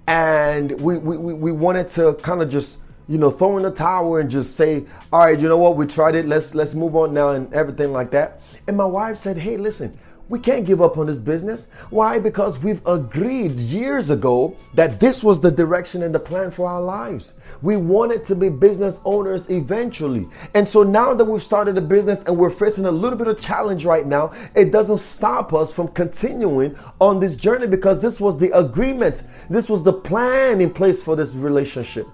and 0.08 0.80
we, 0.80 0.96
we, 0.96 1.16
we 1.34 1.52
wanted 1.52 1.86
to 1.88 2.14
kind 2.14 2.40
of 2.40 2.48
just 2.48 2.78
you 3.08 3.16
know, 3.16 3.30
throw 3.30 3.56
in 3.56 3.62
the 3.62 3.70
towel 3.70 4.16
and 4.16 4.30
just 4.30 4.54
say, 4.54 4.84
all 5.12 5.20
right, 5.20 5.40
you 5.40 5.48
know 5.48 5.56
what, 5.56 5.76
we 5.76 5.86
tried 5.86 6.14
it, 6.14 6.26
let's 6.26 6.54
let's 6.54 6.74
move 6.74 6.94
on 6.94 7.14
now 7.14 7.30
and 7.30 7.52
everything 7.54 7.90
like 7.90 8.10
that. 8.10 8.42
And 8.66 8.76
my 8.76 8.84
wife 8.84 9.16
said, 9.16 9.38
hey, 9.38 9.56
listen, 9.56 9.98
we 10.28 10.38
can't 10.38 10.66
give 10.66 10.82
up 10.82 10.98
on 10.98 11.06
this 11.06 11.16
business. 11.16 11.68
Why? 11.90 12.18
Because 12.18 12.58
we've 12.58 12.86
agreed 12.86 13.52
years 13.52 14.10
ago 14.10 14.56
that 14.74 15.00
this 15.00 15.24
was 15.24 15.40
the 15.40 15.50
direction 15.50 16.02
and 16.02 16.14
the 16.14 16.20
plan 16.20 16.50
for 16.50 16.68
our 16.68 16.82
lives. 16.82 17.34
We 17.62 17.76
wanted 17.76 18.24
to 18.24 18.34
be 18.34 18.48
business 18.48 19.00
owners 19.04 19.48
eventually. 19.48 20.28
And 20.54 20.68
so 20.68 20.82
now 20.82 21.14
that 21.14 21.24
we've 21.24 21.42
started 21.42 21.78
a 21.78 21.80
business 21.80 22.22
and 22.24 22.36
we're 22.36 22.50
facing 22.50 22.84
a 22.84 22.90
little 22.90 23.18
bit 23.18 23.28
of 23.28 23.40
challenge 23.40 23.84
right 23.84 24.06
now, 24.06 24.32
it 24.54 24.70
doesn't 24.70 24.98
stop 24.98 25.54
us 25.54 25.72
from 25.72 25.88
continuing 25.88 26.76
on 27.00 27.20
this 27.20 27.34
journey 27.34 27.66
because 27.66 28.00
this 28.00 28.20
was 28.20 28.36
the 28.36 28.56
agreement, 28.56 29.22
this 29.48 29.68
was 29.68 29.82
the 29.82 29.92
plan 29.92 30.60
in 30.60 30.70
place 30.70 31.02
for 31.02 31.16
this 31.16 31.34
relationship. 31.34 32.06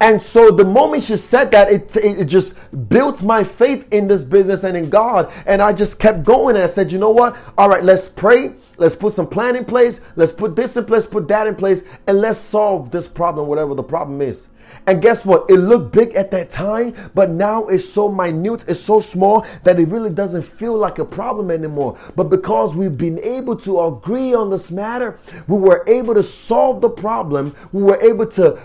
And 0.00 0.20
so 0.20 0.50
the 0.50 0.64
moment 0.64 1.02
she 1.02 1.16
said 1.16 1.50
that, 1.52 1.70
it, 1.70 1.96
it 1.96 2.24
just 2.26 2.54
built 2.88 3.22
my 3.22 3.44
faith 3.44 3.86
in 3.92 4.08
this 4.08 4.24
business 4.24 4.64
and 4.64 4.76
in 4.76 4.90
God. 4.90 5.32
And 5.46 5.62
I 5.62 5.72
just 5.72 5.98
kept 5.98 6.24
going 6.24 6.56
and 6.56 6.64
I 6.64 6.68
said, 6.68 6.92
you 6.92 6.98
know 6.98 7.10
what? 7.10 7.36
All 7.56 7.68
right, 7.68 7.84
let's 7.84 8.08
pray. 8.08 8.54
Let's 8.76 8.96
put 8.96 9.12
some 9.12 9.26
plan 9.26 9.56
in 9.56 9.64
place. 9.64 10.00
Let's 10.16 10.32
put 10.32 10.56
this 10.56 10.76
in 10.76 10.84
place, 10.84 11.06
put 11.06 11.28
that 11.28 11.46
in 11.46 11.54
place, 11.54 11.84
and 12.06 12.20
let's 12.20 12.38
solve 12.38 12.90
this 12.90 13.06
problem, 13.06 13.46
whatever 13.46 13.74
the 13.74 13.82
problem 13.82 14.20
is. 14.20 14.48
And 14.86 15.00
guess 15.00 15.24
what? 15.24 15.48
It 15.48 15.58
looked 15.58 15.92
big 15.92 16.14
at 16.14 16.30
that 16.32 16.50
time, 16.50 16.94
but 17.14 17.30
now 17.30 17.66
it's 17.66 17.88
so 17.88 18.10
minute, 18.10 18.64
it's 18.68 18.80
so 18.80 19.00
small 19.00 19.46
that 19.64 19.78
it 19.78 19.88
really 19.88 20.10
doesn't 20.10 20.42
feel 20.42 20.76
like 20.76 20.98
a 20.98 21.04
problem 21.04 21.50
anymore. 21.50 21.98
But 22.16 22.24
because 22.24 22.74
we've 22.74 22.98
been 22.98 23.18
able 23.20 23.56
to 23.56 23.80
agree 23.80 24.34
on 24.34 24.50
this 24.50 24.70
matter, 24.70 25.18
we 25.46 25.58
were 25.58 25.84
able 25.86 26.14
to 26.14 26.22
solve 26.22 26.80
the 26.80 26.90
problem. 26.90 27.54
We 27.72 27.82
were 27.82 28.00
able 28.00 28.26
to 28.26 28.58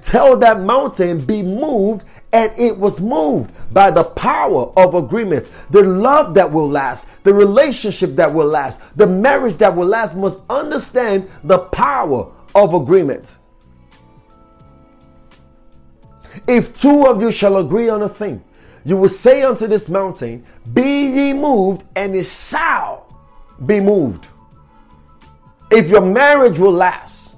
tell 0.00 0.36
that 0.36 0.60
mountain 0.60 1.24
be 1.24 1.42
moved 1.42 2.04
and 2.32 2.52
it 2.58 2.76
was 2.76 3.00
moved 3.00 3.52
by 3.72 3.92
the 3.92 4.02
power 4.02 4.72
of 4.76 4.94
agreements. 4.96 5.50
The 5.70 5.84
love 5.84 6.34
that 6.34 6.50
will 6.50 6.68
last, 6.68 7.06
the 7.22 7.32
relationship 7.32 8.16
that 8.16 8.34
will 8.34 8.48
last, 8.48 8.80
the 8.96 9.06
marriage 9.06 9.56
that 9.58 9.74
will 9.74 9.86
last 9.86 10.16
must 10.16 10.42
understand 10.50 11.30
the 11.44 11.58
power 11.58 12.32
of 12.56 12.74
agreements. 12.74 13.38
If 16.46 16.80
two 16.80 17.06
of 17.06 17.20
you 17.22 17.30
shall 17.30 17.56
agree 17.56 17.88
on 17.88 18.02
a 18.02 18.08
thing, 18.08 18.42
you 18.84 18.96
will 18.96 19.08
say 19.08 19.42
unto 19.42 19.66
this 19.66 19.88
mountain, 19.88 20.44
Be 20.72 21.06
ye 21.06 21.32
moved, 21.32 21.84
and 21.96 22.14
it 22.14 22.26
shall 22.26 23.06
be 23.64 23.80
moved. 23.80 24.28
If 25.70 25.90
your 25.90 26.02
marriage 26.02 26.58
will 26.58 26.72
last, 26.72 27.36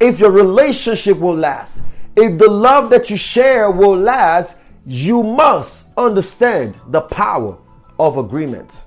if 0.00 0.20
your 0.20 0.30
relationship 0.30 1.18
will 1.18 1.36
last, 1.36 1.80
if 2.16 2.38
the 2.38 2.48
love 2.48 2.90
that 2.90 3.10
you 3.10 3.16
share 3.16 3.70
will 3.70 3.96
last, 3.96 4.58
you 4.86 5.22
must 5.22 5.86
understand 5.96 6.78
the 6.88 7.00
power 7.00 7.56
of 7.98 8.18
agreement. 8.18 8.84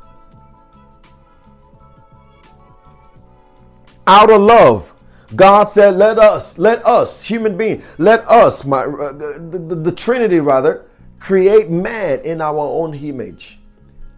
Out 4.06 4.30
of 4.30 4.42
love, 4.42 4.94
God 5.36 5.70
said, 5.70 5.96
"Let 5.96 6.20
us, 6.20 6.58
let 6.58 6.86
us, 6.86 7.24
human 7.26 7.58
being, 7.58 7.84
let 7.98 8.28
us, 8.30 8.64
my 8.66 8.84
uh, 8.84 9.12
the, 9.12 9.60
the, 9.60 9.76
the 9.76 9.92
Trinity 9.92 10.40
rather, 10.40 10.86
create 11.20 11.70
man 11.70 12.20
in 12.22 12.42
our 12.42 12.60
own 12.60 12.94
image. 12.94 13.60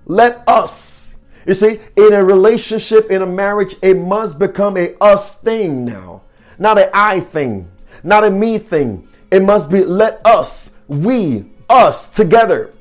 Let 0.06 0.44
us." 0.48 1.16
You 1.46 1.54
see, 1.56 1.80
in 1.96 2.14
a 2.14 2.24
relationship, 2.24 3.10
in 3.10 3.24
a 3.24 3.26
marriage, 3.26 3.76
it 3.82 3.98
must 3.98 4.38
become 4.38 4.78
a 4.78 4.96
us 5.02 5.36
thing 5.36 5.84
now, 5.84 6.22
not 6.60 6.78
an 6.78 6.90
I 6.94 7.22
thing, 7.22 7.72
not 8.04 8.24
a 8.24 8.30
me 8.30 8.60
thing. 8.60 9.08
It 9.32 9.42
must 9.42 9.70
be 9.70 9.84
let 9.84 10.24
us, 10.26 10.72
we, 10.88 11.46
us 11.70 12.10
together. 12.10 12.72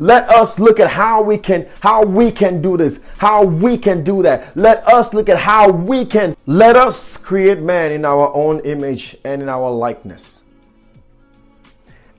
Let 0.00 0.30
us 0.30 0.58
look 0.58 0.80
at 0.80 0.88
how 0.88 1.22
we 1.22 1.36
can 1.36 1.68
how 1.80 2.02
we 2.02 2.32
can 2.32 2.62
do 2.62 2.78
this, 2.78 3.00
how 3.18 3.44
we 3.44 3.76
can 3.76 4.02
do 4.02 4.22
that. 4.22 4.56
Let 4.56 4.86
us 4.88 5.12
look 5.12 5.28
at 5.28 5.36
how 5.36 5.70
we 5.70 6.06
can 6.06 6.34
let 6.46 6.74
us 6.74 7.18
create 7.18 7.60
man 7.60 7.92
in 7.92 8.06
our 8.06 8.34
own 8.34 8.60
image 8.60 9.18
and 9.24 9.42
in 9.42 9.50
our 9.50 9.70
likeness. 9.70 10.42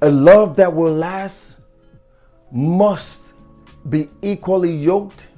A 0.03 0.09
love 0.09 0.55
that 0.57 0.71
will 0.71 0.93
last 0.93 1.59
must 2.51 3.33
be 3.89 4.09
equally 4.21 4.71
yoked 4.71 5.29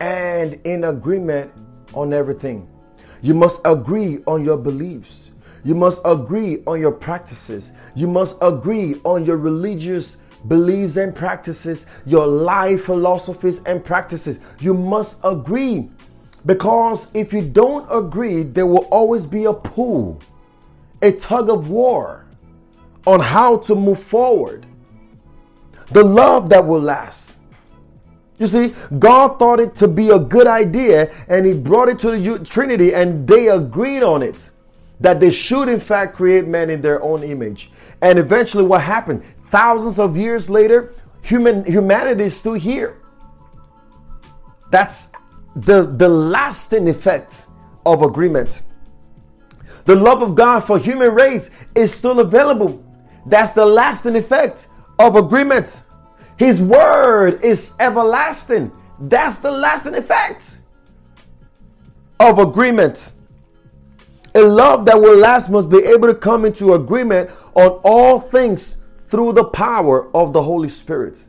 and 0.00 0.54
in 0.64 0.84
agreement 0.84 1.52
on 1.92 2.14
everything. 2.14 2.66
You 3.20 3.34
must 3.34 3.60
agree 3.66 4.20
on 4.26 4.42
your 4.42 4.56
beliefs. 4.56 5.30
You 5.62 5.74
must 5.74 6.00
agree 6.06 6.62
on 6.66 6.80
your 6.80 6.92
practices. 6.92 7.72
You 7.94 8.06
must 8.06 8.38
agree 8.40 8.98
on 9.04 9.26
your 9.26 9.36
religious 9.36 10.16
beliefs 10.48 10.96
and 10.96 11.14
practices, 11.14 11.86
your 12.04 12.26
life 12.26 12.84
philosophies 12.84 13.60
and 13.66 13.84
practices. 13.84 14.38
You 14.60 14.74
must 14.74 15.18
agree 15.24 15.90
because 16.44 17.08
if 17.12 17.32
you 17.32 17.42
don't 17.42 17.86
agree, 17.90 18.42
there 18.42 18.66
will 18.66 18.86
always 18.86 19.26
be 19.26 19.44
a 19.44 19.52
pull, 19.52 20.20
a 21.02 21.12
tug 21.12 21.50
of 21.50 21.68
war 21.68 22.24
on 23.06 23.20
how 23.20 23.58
to 23.58 23.74
move 23.74 24.00
forward. 24.00 24.66
The 25.92 26.02
love 26.02 26.48
that 26.50 26.66
will 26.66 26.80
last. 26.80 27.36
You 28.38 28.46
see, 28.46 28.74
God 28.98 29.38
thought 29.38 29.60
it 29.60 29.74
to 29.76 29.88
be 29.88 30.10
a 30.10 30.18
good 30.18 30.46
idea 30.46 31.12
and 31.28 31.46
He 31.46 31.54
brought 31.54 31.88
it 31.88 31.98
to 32.00 32.10
the 32.10 32.44
Trinity 32.44 32.94
and 32.94 33.26
they 33.26 33.48
agreed 33.48 34.02
on 34.02 34.22
it 34.22 34.50
that 35.00 35.20
they 35.20 35.30
should, 35.30 35.68
in 35.68 35.80
fact, 35.80 36.16
create 36.16 36.46
man 36.46 36.70
in 36.70 36.80
their 36.80 37.02
own 37.02 37.22
image. 37.22 37.70
And 38.02 38.18
eventually, 38.18 38.64
what 38.64 38.82
happened? 38.82 39.22
Thousands 39.46 39.98
of 39.98 40.16
years 40.16 40.48
later, 40.50 40.94
human 41.22 41.64
humanity 41.64 42.24
is 42.24 42.36
still 42.36 42.54
here. 42.54 42.98
That's 44.70 45.08
the, 45.54 45.82
the 45.82 46.08
lasting 46.08 46.88
effect 46.88 47.46
of 47.84 48.02
agreement. 48.02 48.62
The 49.84 49.94
love 49.94 50.20
of 50.20 50.34
God 50.34 50.60
for 50.60 50.78
human 50.78 51.14
race 51.14 51.50
is 51.74 51.94
still 51.94 52.20
available. 52.20 52.84
That's 53.24 53.52
the 53.52 53.64
lasting 53.64 54.16
effect 54.16 54.68
of 54.98 55.16
agreement. 55.16 55.82
His 56.36 56.60
word 56.60 57.42
is 57.42 57.72
everlasting. 57.80 58.72
That's 58.98 59.38
the 59.38 59.50
lasting 59.50 59.94
effect 59.94 60.58
of 62.20 62.38
agreement. 62.38 63.12
A 64.34 64.42
love 64.42 64.84
that 64.84 65.00
will 65.00 65.16
last 65.16 65.48
must 65.48 65.68
be 65.68 65.78
able 65.78 66.08
to 66.08 66.14
come 66.14 66.44
into 66.44 66.74
agreement 66.74 67.30
on 67.54 67.80
all 67.84 68.20
things 68.20 68.78
through 69.06 69.32
the 69.32 69.44
power 69.44 70.14
of 70.14 70.32
the 70.32 70.42
Holy 70.42 70.68
Spirit. 70.68 71.26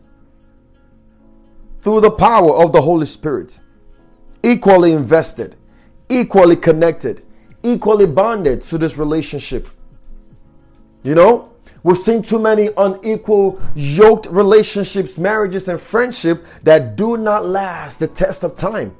Through 1.81 2.01
the 2.01 2.11
power 2.11 2.55
of 2.55 2.71
the 2.71 2.81
Holy 2.81 3.05
Spirit. 3.05 3.61
Equally 4.43 4.93
invested, 4.93 5.55
equally 6.09 6.55
connected, 6.55 7.23
equally 7.63 8.07
bonded 8.07 8.61
to 8.63 8.77
this 8.77 8.97
relationship. 8.97 9.67
You 11.03 11.15
know, 11.15 11.53
we've 11.83 11.97
seen 11.97 12.23
too 12.23 12.39
many 12.39 12.69
unequal, 12.77 13.61
yoked 13.75 14.25
relationships, 14.27 15.17
marriages, 15.19 15.67
and 15.67 15.79
friendship 15.79 16.45
that 16.63 16.95
do 16.95 17.17
not 17.17 17.45
last 17.45 17.99
the 17.99 18.07
test 18.07 18.43
of 18.43 18.55
time. 18.55 18.95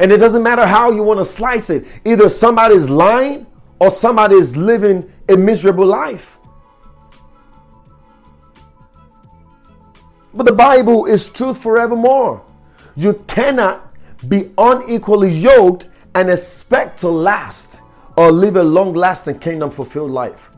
And 0.00 0.12
it 0.12 0.18
doesn't 0.18 0.42
matter 0.42 0.66
how 0.66 0.90
you 0.90 1.02
want 1.02 1.18
to 1.18 1.24
slice 1.24 1.70
it. 1.70 1.86
Either 2.04 2.28
somebody's 2.28 2.90
lying 2.90 3.46
or 3.80 3.90
somebody 3.90 4.36
is 4.36 4.56
living 4.56 5.10
a 5.28 5.36
miserable 5.36 5.86
life. 5.86 6.38
But 10.34 10.46
the 10.46 10.52
Bible 10.52 11.06
is 11.06 11.28
truth 11.28 11.62
forevermore. 11.62 12.44
You 12.96 13.24
cannot 13.26 13.94
be 14.28 14.50
unequally 14.58 15.30
yoked 15.30 15.88
and 16.14 16.28
expect 16.30 17.00
to 17.00 17.08
last 17.08 17.80
or 18.16 18.32
live 18.32 18.56
a 18.56 18.62
long 18.62 18.94
lasting 18.94 19.38
kingdom 19.38 19.70
fulfilled 19.70 20.10
life. 20.10 20.50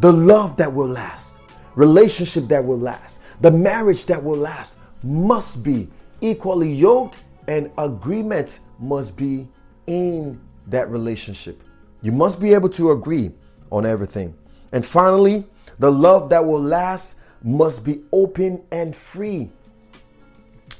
The 0.00 0.12
love 0.12 0.56
that 0.56 0.72
will 0.72 0.88
last, 0.88 1.38
relationship 1.74 2.48
that 2.48 2.64
will 2.64 2.78
last, 2.78 3.20
the 3.40 3.50
marriage 3.50 4.06
that 4.06 4.22
will 4.22 4.38
last 4.38 4.76
must 5.02 5.62
be 5.62 5.88
equally 6.20 6.72
yoked 6.72 7.16
and 7.48 7.70
agreement 7.78 8.60
must 8.78 9.16
be 9.16 9.48
in 9.86 10.40
that 10.68 10.88
relationship. 10.90 11.62
You 12.02 12.12
must 12.12 12.40
be 12.40 12.52
able 12.52 12.68
to 12.70 12.90
agree 12.90 13.30
on 13.70 13.86
everything. 13.86 14.34
And 14.72 14.84
finally, 14.84 15.44
the 15.78 15.90
love 15.90 16.28
that 16.30 16.44
will 16.44 16.62
last 16.62 17.16
must 17.42 17.84
be 17.84 18.02
open 18.12 18.62
and 18.70 18.94
free. 18.94 19.50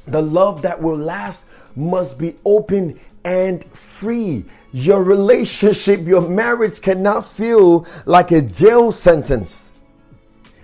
The 0.07 0.23
love 0.23 0.63
that 0.63 0.81
will 0.81 0.97
last 0.97 1.47
must 1.77 2.19
be 2.19 2.37
open 2.45 2.99
and 3.25 3.65
free. 3.65 4.45
Your 4.73 5.03
relationship, 5.05 6.07
your 6.07 6.23
marriage 6.23 6.81
cannot 6.81 7.31
feel 7.31 7.87
like 8.05 8.33
a 8.33 8.43
jail 8.43 8.91
sentence. 8.91 9.71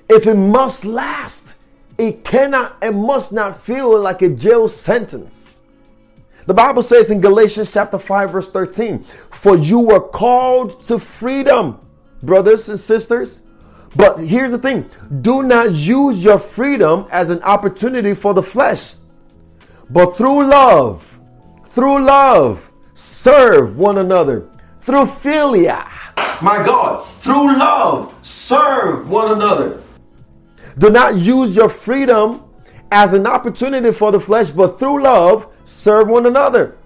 If 0.09 0.27
it 0.27 0.35
must 0.35 0.85
last, 0.85 1.55
it 1.99 2.25
cannot 2.25 2.77
and 2.83 3.03
must 3.03 3.33
not 3.33 3.61
feel 3.61 3.99
like 3.99 4.23
a 4.23 4.29
jail 4.29 4.69
sentence. 4.69 5.58
The 6.49 6.55
Bible 6.55 6.81
says 6.81 7.11
in 7.11 7.21
Galatians 7.21 7.71
chapter 7.71 7.99
5 7.99 8.31
verse 8.31 8.49
13, 8.49 9.05
"For 9.31 9.55
you 9.55 9.81
were 9.81 10.01
called 10.01 10.83
to 10.87 10.99
freedom, 10.99 11.77
brothers 12.23 12.71
and 12.71 12.81
sisters." 12.81 13.43
But 13.95 14.21
here's 14.21 14.53
the 14.53 14.59
thing, 14.59 14.87
do 15.21 15.43
not 15.43 15.73
use 15.73 16.25
your 16.25 16.39
freedom 16.39 17.05
as 17.11 17.29
an 17.29 17.43
opportunity 17.43 18.15
for 18.15 18.33
the 18.33 18.43
flesh, 18.43 18.95
but 19.91 20.17
through 20.17 20.49
love, 20.49 21.19
through 21.69 21.99
love, 21.99 22.71
serve 22.95 23.77
one 23.77 23.99
another. 23.99 24.45
Through 24.81 25.05
philia, 25.05 25.85
my 26.41 26.63
God, 26.65 27.05
through 27.21 27.59
love, 27.59 28.15
serve 28.23 29.11
one 29.11 29.33
another. 29.33 29.81
Do 30.79 30.89
not 30.89 31.15
use 31.17 31.55
your 31.55 31.69
freedom 31.69 32.41
as 32.91 33.13
an 33.13 33.27
opportunity 33.27 33.93
for 33.93 34.11
the 34.11 34.21
flesh, 34.21 34.51
but 34.51 34.79
through 34.79 35.03
love, 35.03 35.47
serve 35.69 36.09
one 36.09 36.27
another. 36.27 36.77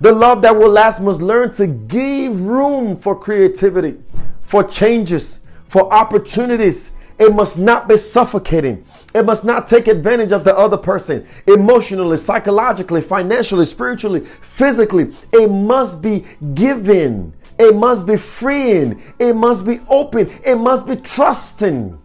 The 0.00 0.12
love 0.12 0.42
that 0.42 0.56
will 0.56 0.70
last 0.70 1.00
must 1.00 1.22
learn 1.22 1.52
to 1.52 1.66
give 1.66 2.40
room 2.40 2.96
for 2.96 3.18
creativity, 3.18 3.96
for 4.42 4.62
changes, 4.62 5.40
for 5.68 5.92
opportunities. 5.92 6.90
It 7.18 7.34
must 7.34 7.56
not 7.56 7.88
be 7.88 7.96
suffocating. 7.96 8.84
It 9.14 9.24
must 9.24 9.42
not 9.42 9.66
take 9.66 9.88
advantage 9.88 10.32
of 10.32 10.44
the 10.44 10.54
other 10.54 10.76
person 10.76 11.26
emotionally, 11.46 12.18
psychologically, 12.18 13.00
financially, 13.00 13.64
spiritually, 13.64 14.20
physically. 14.42 15.14
It 15.32 15.50
must 15.50 16.02
be 16.02 16.26
given. 16.52 17.32
It 17.58 17.74
must 17.74 18.04
be 18.04 18.18
freeing. 18.18 19.02
It 19.18 19.32
must 19.32 19.64
be 19.64 19.80
open. 19.88 20.30
It 20.44 20.56
must 20.56 20.86
be 20.86 20.96
trusting. 20.96 21.98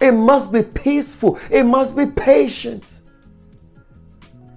It 0.00 0.12
must 0.12 0.50
be 0.50 0.62
peaceful. 0.62 1.38
It 1.50 1.64
must 1.64 1.94
be 1.94 2.06
patient. 2.06 3.00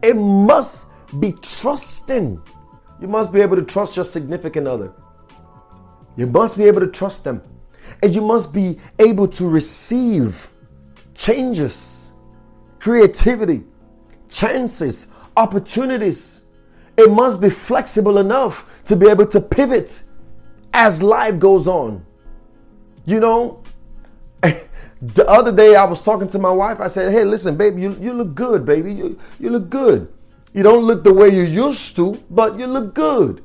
It 0.01 0.15
must 0.15 0.88
be 1.20 1.34
trusting. 1.41 2.41
You 3.01 3.08
must 3.08 3.32
be 3.32 3.41
able 3.41 3.56
to 3.56 3.63
trust 3.63 3.96
your 3.96 4.06
significant 4.06 4.68
other. 4.68 4.94
You 6.15 6.27
must 6.27 6.58
be 6.58 6.65
able 6.65 6.82
to 6.82 6.88
trust 6.88 7.24
them. 7.24 7.41
And 8.03 8.13
you 8.13 8.22
must 8.22 8.53
be 8.53 8.79
able 9.00 9.27
to 9.29 9.48
receive 9.48 10.50
changes, 11.15 12.13
creativity, 12.79 13.63
chances, 14.29 15.08
opportunities. 15.36 16.44
It 16.98 17.12
must 17.12 17.41
be 17.41 17.50
flexible 17.50 18.20
enough 18.20 18.65
to 18.86 18.96
be 18.96 19.08
able 19.08 19.25
to 19.27 19.41
pivot 19.41 20.03
as 20.74 21.01
life 21.01 21.39
goes 21.39 21.68
on. 21.68 22.06
You 23.06 23.20
know, 23.20 23.59
The 25.01 25.25
other 25.29 25.51
day 25.51 25.75
I 25.75 25.86
was 25.86 26.03
talking 26.03 26.27
to 26.29 26.39
my 26.39 26.51
wife. 26.51 26.82
I 26.82 26.88
said, 26.88 27.12
Hey, 27.12 27.24
listen, 27.24 27.56
baby, 27.56 27.82
you, 27.82 27.98
you 28.01 28.13
look 28.13 28.36
good, 28.36 28.65
baby. 28.65 28.94
You, 28.94 29.20
you 29.39 29.50
look 29.50 29.70
good. 29.70 30.12
You 30.53 30.63
don't 30.63 30.86
look 30.86 31.03
the 31.03 31.13
way 31.13 31.29
you 31.29 31.44
used 31.44 31.96
to, 31.98 32.22
but 32.29 32.58
you 32.60 32.68
look 32.68 32.94
good. 32.94 33.44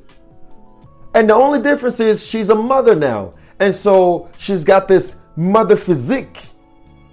And 1.13 1.29
the 1.29 1.33
only 1.33 1.61
difference 1.61 1.99
is 1.99 2.25
she's 2.25 2.49
a 2.49 2.55
mother 2.55 2.95
now. 2.95 3.33
And 3.59 3.73
so 3.73 4.29
she's 4.37 4.63
got 4.63 4.87
this 4.87 5.15
mother 5.35 5.77
physique. 5.77 6.43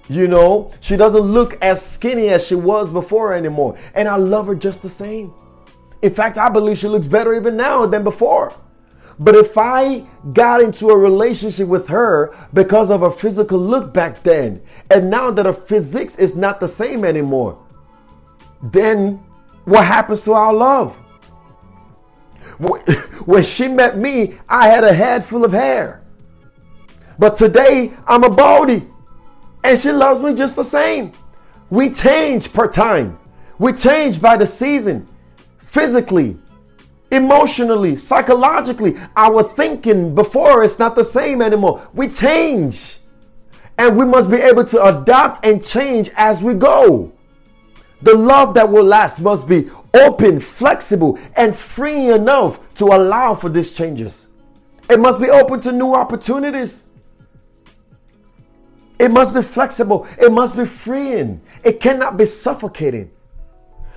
You 0.08 0.26
know, 0.26 0.72
she 0.80 0.96
doesn't 0.96 1.20
look 1.20 1.56
as 1.62 1.80
skinny 1.80 2.28
as 2.30 2.44
she 2.44 2.56
was 2.56 2.90
before 2.90 3.32
anymore. 3.32 3.78
And 3.94 4.08
I 4.08 4.16
love 4.16 4.48
her 4.48 4.54
just 4.54 4.82
the 4.82 4.88
same. 4.88 5.32
In 6.02 6.12
fact, 6.12 6.36
I 6.36 6.48
believe 6.48 6.78
she 6.78 6.88
looks 6.88 7.06
better 7.06 7.32
even 7.34 7.56
now 7.56 7.86
than 7.86 8.02
before. 8.02 8.52
But 9.18 9.34
if 9.34 9.56
I 9.58 10.06
got 10.32 10.62
into 10.62 10.88
a 10.90 10.96
relationship 10.96 11.68
with 11.68 11.88
her 11.88 12.34
because 12.52 12.90
of 12.90 13.00
her 13.00 13.10
physical 13.10 13.58
look 13.58 13.92
back 13.92 14.22
then, 14.22 14.62
and 14.90 15.10
now 15.10 15.30
that 15.30 15.46
her 15.46 15.52
physics 15.52 16.16
is 16.16 16.34
not 16.34 16.60
the 16.60 16.68
same 16.68 17.04
anymore, 17.04 17.58
then 18.62 19.22
what 19.64 19.84
happens 19.84 20.24
to 20.24 20.32
our 20.32 20.52
love? 20.52 20.96
When 23.24 23.42
she 23.42 23.68
met 23.68 23.98
me, 23.98 24.38
I 24.48 24.68
had 24.68 24.84
a 24.84 24.92
head 24.92 25.24
full 25.24 25.44
of 25.44 25.52
hair. 25.52 26.02
But 27.18 27.36
today, 27.36 27.92
I'm 28.06 28.24
a 28.24 28.30
baldy. 28.30 28.88
And 29.64 29.78
she 29.78 29.92
loves 29.92 30.22
me 30.22 30.34
just 30.34 30.56
the 30.56 30.64
same. 30.64 31.12
We 31.70 31.90
change 31.90 32.52
per 32.52 32.66
time. 32.66 33.18
We 33.58 33.72
change 33.72 34.20
by 34.20 34.36
the 34.36 34.46
season, 34.46 35.06
physically, 35.58 36.36
emotionally, 37.12 37.96
psychologically. 37.96 38.96
Our 39.16 39.42
thinking 39.44 40.14
before 40.14 40.64
is 40.64 40.78
not 40.78 40.96
the 40.96 41.04
same 41.04 41.40
anymore. 41.40 41.86
We 41.92 42.08
change. 42.08 42.98
And 43.78 43.96
we 43.96 44.04
must 44.04 44.30
be 44.30 44.38
able 44.38 44.64
to 44.66 44.84
adapt 44.84 45.46
and 45.46 45.64
change 45.64 46.10
as 46.16 46.42
we 46.42 46.54
go. 46.54 47.12
The 48.00 48.14
love 48.14 48.54
that 48.54 48.68
will 48.68 48.84
last 48.84 49.20
must 49.20 49.46
be 49.46 49.70
open, 49.94 50.40
flexible, 50.40 51.18
and 51.36 51.54
free 51.54 52.10
enough 52.10 52.58
to 52.76 52.86
allow 52.86 53.34
for 53.34 53.48
these 53.48 53.72
changes. 53.72 54.28
It 54.90 54.98
must 54.98 55.20
be 55.20 55.30
open 55.30 55.60
to 55.60 55.72
new 55.72 55.94
opportunities. 55.94 56.86
It 58.98 59.10
must 59.10 59.34
be 59.34 59.42
flexible. 59.42 60.06
It 60.18 60.32
must 60.32 60.56
be 60.56 60.64
freeing. 60.64 61.40
It 61.64 61.80
cannot 61.80 62.16
be 62.16 62.24
suffocating 62.24 63.10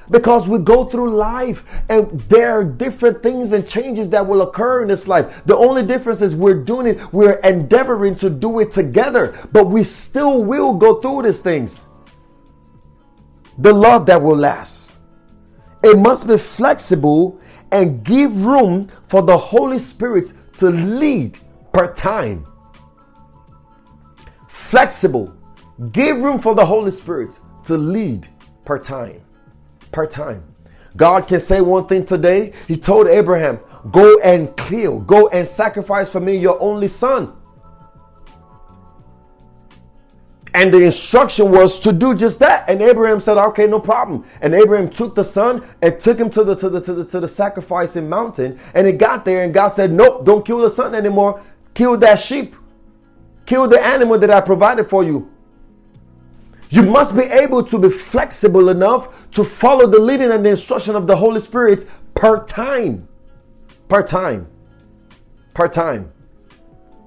because 0.09 0.47
we 0.47 0.59
go 0.59 0.85
through 0.85 1.15
life 1.15 1.63
and 1.89 2.19
there 2.21 2.51
are 2.51 2.63
different 2.63 3.23
things 3.23 3.51
and 3.53 3.67
changes 3.67 4.09
that 4.09 4.25
will 4.25 4.41
occur 4.41 4.81
in 4.81 4.87
this 4.87 5.07
life. 5.07 5.41
The 5.45 5.57
only 5.57 5.83
difference 5.83 6.21
is 6.21 6.35
we're 6.35 6.63
doing 6.63 6.87
it, 6.87 7.13
we're 7.13 7.39
endeavoring 7.39 8.15
to 8.17 8.29
do 8.29 8.59
it 8.59 8.71
together, 8.71 9.37
but 9.51 9.65
we 9.65 9.83
still 9.83 10.43
will 10.43 10.73
go 10.73 11.01
through 11.01 11.23
these 11.23 11.39
things. 11.39 11.85
The 13.57 13.73
love 13.73 14.05
that 14.07 14.21
will 14.21 14.37
last. 14.37 14.97
It 15.83 15.97
must 15.97 16.27
be 16.27 16.37
flexible 16.37 17.39
and 17.71 18.03
give 18.03 18.45
room 18.45 18.89
for 19.07 19.21
the 19.21 19.37
Holy 19.37 19.79
Spirit 19.79 20.33
to 20.57 20.69
lead 20.69 21.37
per 21.73 21.93
time. 21.93 22.45
Flexible. 24.47 25.35
Give 25.91 26.17
room 26.17 26.39
for 26.39 26.55
the 26.55 26.65
Holy 26.65 26.91
Spirit 26.91 27.39
to 27.65 27.77
lead 27.77 28.27
per 28.63 28.79
time 28.79 29.24
per 29.95 30.05
time. 30.05 30.43
God 30.97 31.27
can 31.27 31.39
say 31.39 31.61
one 31.61 31.87
thing 31.87 32.05
today. 32.05 32.51
He 32.67 32.77
told 32.77 33.07
Abraham, 33.07 33.59
Go 33.91 34.19
and 34.19 34.55
kill, 34.57 34.99
go 34.99 35.29
and 35.29 35.47
sacrifice 35.47 36.09
for 36.09 36.19
me 36.19 36.37
your 36.37 36.61
only 36.61 36.87
son. 36.87 37.33
And 40.53 40.73
the 40.73 40.81
instruction 40.83 41.51
was 41.51 41.79
to 41.79 41.91
do 41.91 42.15
just 42.15 42.39
that. 42.39 42.69
And 42.69 42.81
Abraham 42.81 43.19
said, 43.19 43.37
Okay, 43.37 43.67
no 43.67 43.79
problem. 43.79 44.25
And 44.41 44.53
Abraham 44.53 44.89
took 44.89 45.15
the 45.15 45.23
son 45.23 45.65
and 45.81 45.99
took 45.99 46.17
him 46.19 46.29
to 46.31 46.43
the 46.43 46.55
to 46.55 46.69
the 46.69 46.81
to 46.81 46.93
the 46.93 47.05
to 47.05 47.19
the 47.21 47.27
sacrificing 47.27 48.09
mountain. 48.09 48.59
And 48.73 48.85
he 48.85 48.93
got 48.93 49.23
there, 49.23 49.43
and 49.43 49.53
God 49.53 49.69
said, 49.69 49.91
Nope, 49.91 50.25
don't 50.25 50.45
kill 50.45 50.59
the 50.59 50.69
son 50.69 50.93
anymore. 50.93 51.41
Kill 51.73 51.97
that 51.97 52.19
sheep. 52.19 52.55
Kill 53.45 53.67
the 53.67 53.79
animal 53.79 54.17
that 54.17 54.31
I 54.31 54.41
provided 54.41 54.89
for 54.89 55.03
you. 55.03 55.31
You 56.75 56.83
must 56.83 57.15
be 57.15 57.23
able 57.23 57.63
to 57.63 57.79
be 57.79 57.89
flexible 57.89 58.67
enough 58.67 59.31
to 59.31 59.45
follow 59.45 59.87
the 59.87 59.97
leading 59.97 60.29
and 60.29 60.45
the 60.45 60.49
instruction 60.49 60.97
of 60.97 61.07
the 61.07 61.15
Holy 61.15 61.39
Spirit 61.39 61.87
per 62.15 62.45
time. 62.45 63.07
Per 63.87 64.03
time. 64.03 64.47
Per 65.53 65.69
time. 65.69 66.11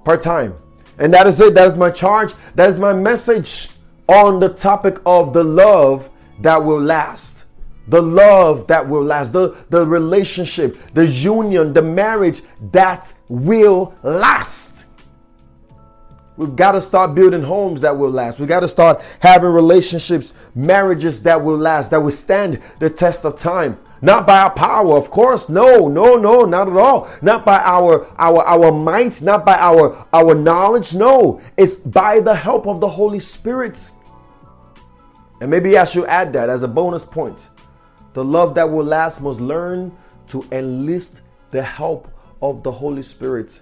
Per 0.03 0.17
time. 0.17 0.55
And 0.97 1.13
that 1.13 1.27
is 1.27 1.39
it. 1.39 1.53
That 1.53 1.67
is 1.67 1.77
my 1.77 1.91
charge. 1.91 2.33
That 2.55 2.71
is 2.71 2.79
my 2.79 2.93
message 2.93 3.69
on 4.07 4.39
the 4.39 4.49
topic 4.49 4.97
of 5.05 5.33
the 5.33 5.43
love 5.43 6.09
that 6.41 6.57
will 6.57 6.81
last. 6.81 7.45
The 7.89 8.01
love 8.01 8.65
that 8.67 8.89
will 8.89 9.03
last. 9.03 9.33
The, 9.33 9.55
the 9.69 9.85
relationship, 9.85 10.79
the 10.95 11.05
union, 11.05 11.73
the 11.73 11.83
marriage 11.83 12.41
that 12.71 13.13
will 13.27 13.93
last. 14.01 14.87
We've 16.39 16.55
got 16.55 16.71
to 16.71 16.79
start 16.79 17.15
building 17.15 17.43
homes 17.43 17.81
that 17.81 17.97
will 17.97 18.09
last. 18.09 18.39
We've 18.39 18.47
got 18.47 18.61
to 18.61 18.69
start 18.69 19.01
having 19.19 19.49
relationships, 19.49 20.33
marriages 20.55 21.21
that 21.23 21.43
will 21.43 21.57
last, 21.57 21.91
that 21.91 21.99
will 21.99 22.11
stand 22.11 22.61
the 22.79 22.89
test 22.89 23.25
of 23.25 23.35
time. 23.35 23.77
Not 24.01 24.25
by 24.25 24.39
our 24.39 24.49
power, 24.49 24.95
of 24.95 25.11
course. 25.11 25.49
No, 25.49 25.89
no, 25.89 26.15
no, 26.15 26.45
not 26.45 26.69
at 26.69 26.77
all. 26.77 27.09
Not 27.21 27.45
by 27.45 27.59
our 27.59 28.07
our 28.17 28.41
our 28.45 28.71
minds, 28.71 29.21
not 29.21 29.45
by 29.45 29.57
our 29.57 30.07
our 30.13 30.33
knowledge. 30.33 30.95
No, 30.95 31.41
it's 31.57 31.75
by 31.75 32.21
the 32.21 32.35
help 32.35 32.67
of 32.67 32.79
the 32.79 32.87
Holy 32.87 33.19
Spirit. 33.19 33.91
And 35.41 35.51
maybe 35.51 35.77
I 35.77 35.83
should 35.83 36.05
add 36.05 36.31
that 36.33 36.49
as 36.49 36.63
a 36.63 36.69
bonus 36.69 37.03
point. 37.03 37.49
The 38.13 38.23
love 38.23 38.55
that 38.55 38.71
will 38.71 38.85
last 38.85 39.19
must 39.19 39.41
learn 39.41 39.91
to 40.27 40.47
enlist 40.53 41.19
the 41.51 41.61
help 41.61 42.07
of 42.41 42.63
the 42.63 42.71
Holy 42.71 43.01
Spirit. 43.01 43.59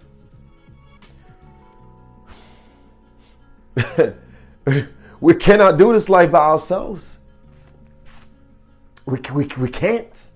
we 5.20 5.36
cannot 5.36 5.78
do 5.78 5.94
this 5.94 6.10
life 6.10 6.32
by 6.32 6.40
ourselves. 6.40 7.20
We, 9.06 9.20
we, 9.34 9.46
we 9.58 9.70
can't. 9.70 10.30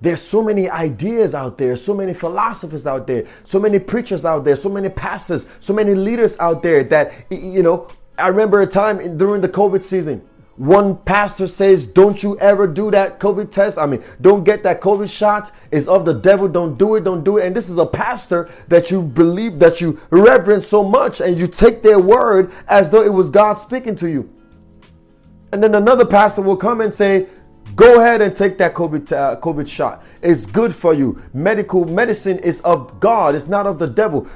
There's 0.00 0.20
so 0.20 0.42
many 0.42 0.68
ideas 0.68 1.34
out 1.34 1.56
there, 1.56 1.76
so 1.76 1.94
many 1.94 2.12
philosophers 2.12 2.86
out 2.86 3.06
there, 3.06 3.26
so 3.42 3.58
many 3.58 3.78
preachers 3.78 4.24
out 4.24 4.44
there, 4.44 4.56
so 4.56 4.68
many 4.68 4.88
pastors, 4.88 5.46
so 5.60 5.72
many 5.72 5.94
leaders 5.94 6.36
out 6.38 6.62
there 6.62 6.84
that, 6.84 7.12
you 7.30 7.62
know, 7.62 7.88
I 8.18 8.28
remember 8.28 8.60
a 8.60 8.66
time 8.66 9.16
during 9.16 9.40
the 9.40 9.48
COVID 9.48 9.82
season 9.82 10.22
one 10.56 10.96
pastor 10.98 11.48
says, 11.48 11.84
Don't 11.84 12.22
you 12.22 12.38
ever 12.38 12.66
do 12.66 12.90
that 12.92 13.18
COVID 13.18 13.50
test. 13.50 13.76
I 13.76 13.86
mean, 13.86 14.02
don't 14.20 14.44
get 14.44 14.62
that 14.62 14.80
COVID 14.80 15.10
shot. 15.10 15.52
It's 15.72 15.88
of 15.88 16.04
the 16.04 16.12
devil. 16.12 16.48
Don't 16.48 16.78
do 16.78 16.94
it. 16.94 17.02
Don't 17.02 17.24
do 17.24 17.38
it. 17.38 17.46
And 17.46 17.56
this 17.56 17.68
is 17.68 17.78
a 17.78 17.86
pastor 17.86 18.48
that 18.68 18.90
you 18.90 19.02
believe, 19.02 19.58
that 19.58 19.80
you 19.80 20.00
reverence 20.10 20.66
so 20.66 20.84
much, 20.84 21.20
and 21.20 21.38
you 21.38 21.48
take 21.48 21.82
their 21.82 21.98
word 21.98 22.52
as 22.68 22.90
though 22.90 23.02
it 23.02 23.12
was 23.12 23.30
God 23.30 23.54
speaking 23.54 23.96
to 23.96 24.08
you. 24.08 24.30
And 25.52 25.62
then 25.62 25.74
another 25.74 26.04
pastor 26.04 26.42
will 26.42 26.56
come 26.56 26.80
and 26.80 26.94
say, 26.94 27.28
Go 27.74 28.00
ahead 28.00 28.20
and 28.20 28.36
take 28.36 28.56
that 28.58 28.74
COVID, 28.74 29.10
uh, 29.10 29.40
COVID 29.40 29.66
shot. 29.66 30.04
It's 30.22 30.46
good 30.46 30.74
for 30.74 30.94
you. 30.94 31.20
Medical 31.32 31.84
medicine 31.84 32.38
is 32.38 32.60
of 32.60 33.00
God, 33.00 33.34
it's 33.34 33.48
not 33.48 33.66
of 33.66 33.80
the 33.80 33.88
devil. 33.88 34.28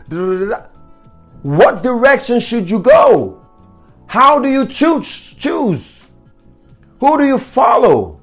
What 1.42 1.84
direction 1.84 2.40
should 2.40 2.68
you 2.68 2.80
go? 2.80 3.46
How 4.06 4.40
do 4.40 4.48
you 4.48 4.66
choose? 4.66 5.34
choose? 5.34 5.97
Who 7.00 7.18
do 7.18 7.26
you 7.26 7.38
follow? 7.38 8.20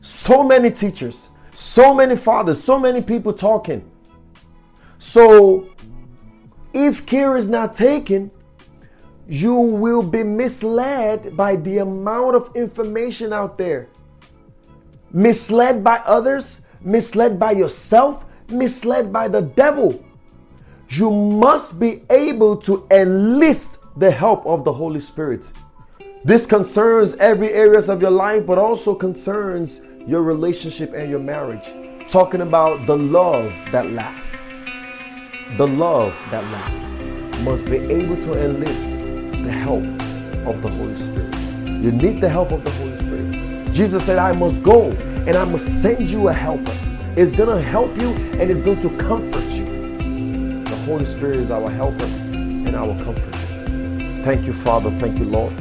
So 0.00 0.44
many 0.44 0.70
teachers, 0.70 1.30
so 1.54 1.94
many 1.94 2.16
fathers, 2.16 2.62
so 2.62 2.78
many 2.78 3.00
people 3.00 3.32
talking. 3.32 3.90
So, 4.98 5.68
if 6.72 7.06
care 7.06 7.36
is 7.36 7.48
not 7.48 7.72
taken, 7.74 8.30
you 9.28 9.54
will 9.54 10.02
be 10.02 10.22
misled 10.22 11.36
by 11.36 11.56
the 11.56 11.78
amount 11.78 12.34
of 12.34 12.50
information 12.54 13.32
out 13.32 13.58
there. 13.58 13.88
Misled 15.12 15.82
by 15.82 15.98
others, 15.98 16.62
misled 16.80 17.38
by 17.38 17.52
yourself, 17.52 18.24
misled 18.48 19.12
by 19.12 19.28
the 19.28 19.42
devil. 19.42 20.04
You 20.90 21.10
must 21.10 21.78
be 21.78 22.02
able 22.10 22.56
to 22.58 22.86
enlist 22.90 23.78
the 23.96 24.10
help 24.10 24.46
of 24.46 24.64
the 24.64 24.72
Holy 24.72 25.00
Spirit. 25.00 25.50
This 26.24 26.46
concerns 26.46 27.14
every 27.14 27.52
areas 27.52 27.88
of 27.88 28.02
your 28.02 28.10
life, 28.10 28.44
but 28.44 28.58
also 28.58 28.92
concerns 28.92 29.82
your 30.04 30.22
relationship 30.22 30.92
and 30.92 31.08
your 31.08 31.20
marriage. 31.20 31.72
Talking 32.10 32.40
about 32.40 32.88
the 32.88 32.96
love 32.96 33.52
that 33.70 33.92
lasts. 33.92 34.42
The 35.58 35.66
love 35.66 36.12
that 36.32 36.42
lasts 36.50 37.40
must 37.42 37.66
be 37.66 37.76
able 37.76 38.16
to 38.16 38.44
enlist 38.44 38.90
the 39.44 39.52
help 39.52 39.84
of 40.44 40.60
the 40.60 40.68
Holy 40.70 40.96
Spirit. 40.96 41.36
You 41.80 41.92
need 41.92 42.20
the 42.20 42.28
help 42.28 42.50
of 42.50 42.64
the 42.64 42.70
Holy 42.72 42.96
Spirit. 42.96 43.72
Jesus 43.72 44.04
said, 44.04 44.18
I 44.18 44.32
must 44.32 44.60
go 44.60 44.90
and 44.90 45.36
I 45.36 45.44
must 45.44 45.82
send 45.82 46.10
you 46.10 46.28
a 46.28 46.32
helper. 46.32 46.76
It's 47.16 47.32
going 47.36 47.56
to 47.56 47.62
help 47.62 47.96
you 47.96 48.08
and 48.40 48.50
it's 48.50 48.60
going 48.60 48.80
to 48.80 48.90
comfort 48.96 49.48
you. 49.52 50.64
The 50.64 50.76
Holy 50.84 51.04
Spirit 51.04 51.36
is 51.36 51.52
our 51.52 51.70
helper 51.70 52.06
and 52.06 52.74
our 52.74 53.04
comforter. 53.04 53.38
Thank 54.24 54.46
you, 54.46 54.52
Father. 54.52 54.90
Thank 54.98 55.20
you, 55.20 55.26
Lord 55.26 55.54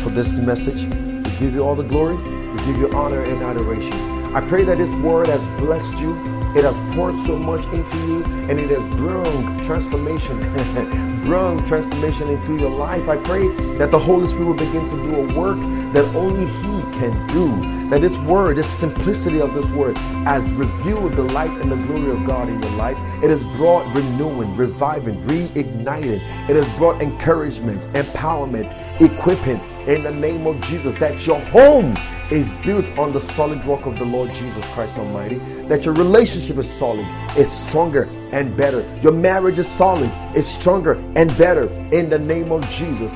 for 0.00 0.10
this 0.10 0.38
message. 0.38 0.84
We 0.84 1.36
give 1.38 1.54
you 1.54 1.62
all 1.62 1.74
the 1.74 1.84
glory, 1.84 2.16
we 2.16 2.58
give 2.64 2.76
you 2.78 2.90
honor 2.92 3.22
and 3.22 3.42
adoration. 3.42 3.92
I 4.32 4.40
pray 4.40 4.62
that 4.64 4.78
this 4.78 4.92
word 4.94 5.26
has 5.26 5.44
blessed 5.60 5.98
you. 5.98 6.14
It 6.56 6.64
has 6.64 6.78
poured 6.94 7.18
so 7.18 7.36
much 7.36 7.64
into 7.66 7.96
you 8.06 8.24
and 8.48 8.60
it 8.60 8.70
has 8.70 8.88
brought 8.94 9.62
transformation, 9.64 10.38
brought 11.24 11.66
transformation 11.66 12.28
into 12.28 12.56
your 12.56 12.70
life. 12.70 13.08
I 13.08 13.16
pray 13.16 13.48
that 13.78 13.90
the 13.90 13.98
Holy 13.98 14.28
Spirit 14.28 14.46
will 14.46 14.54
begin 14.54 14.88
to 14.88 14.96
do 15.02 15.14
a 15.16 15.38
work 15.38 15.58
that 15.94 16.04
only 16.14 16.46
He 16.46 16.98
can 17.00 17.26
do. 17.28 17.90
That 17.90 18.02
this 18.02 18.16
word, 18.18 18.56
this 18.56 18.70
simplicity 18.70 19.40
of 19.40 19.52
this 19.52 19.68
word, 19.70 19.98
has 19.98 20.52
revealed 20.52 21.14
the 21.14 21.24
light 21.24 21.56
and 21.58 21.72
the 21.72 21.76
glory 21.76 22.12
of 22.12 22.24
God 22.24 22.48
in 22.48 22.62
your 22.62 22.72
life. 22.72 22.96
It 23.24 23.30
has 23.30 23.42
brought 23.56 23.84
renewing, 23.96 24.56
reviving, 24.56 25.20
reigniting. 25.26 26.20
It 26.48 26.54
has 26.54 26.68
brought 26.78 27.02
encouragement, 27.02 27.80
empowerment, 27.94 28.70
equipping 29.00 29.58
in 29.86 30.02
the 30.02 30.12
name 30.12 30.46
of 30.46 30.60
Jesus. 30.62 30.94
That 30.94 31.26
your 31.26 31.40
home 31.40 31.94
is 32.30 32.54
built 32.64 32.86
on 32.98 33.12
the 33.12 33.20
solid 33.20 33.64
rock 33.64 33.86
of 33.86 33.98
the 33.98 34.04
Lord 34.04 34.32
Jesus 34.34 34.64
Christ 34.68 34.98
Almighty. 34.98 35.36
That 35.68 35.84
your 35.84 35.94
relationship 35.94 36.56
is 36.58 36.70
solid, 36.70 37.06
is 37.36 37.50
stronger 37.50 38.08
and 38.32 38.56
better. 38.56 38.82
Your 39.02 39.12
marriage 39.12 39.58
is 39.58 39.68
solid, 39.68 40.10
is 40.36 40.46
stronger 40.46 40.92
and 41.16 41.36
better 41.36 41.70
in 41.92 42.08
the 42.08 42.18
name 42.18 42.52
of 42.52 42.68
Jesus. 42.70 43.12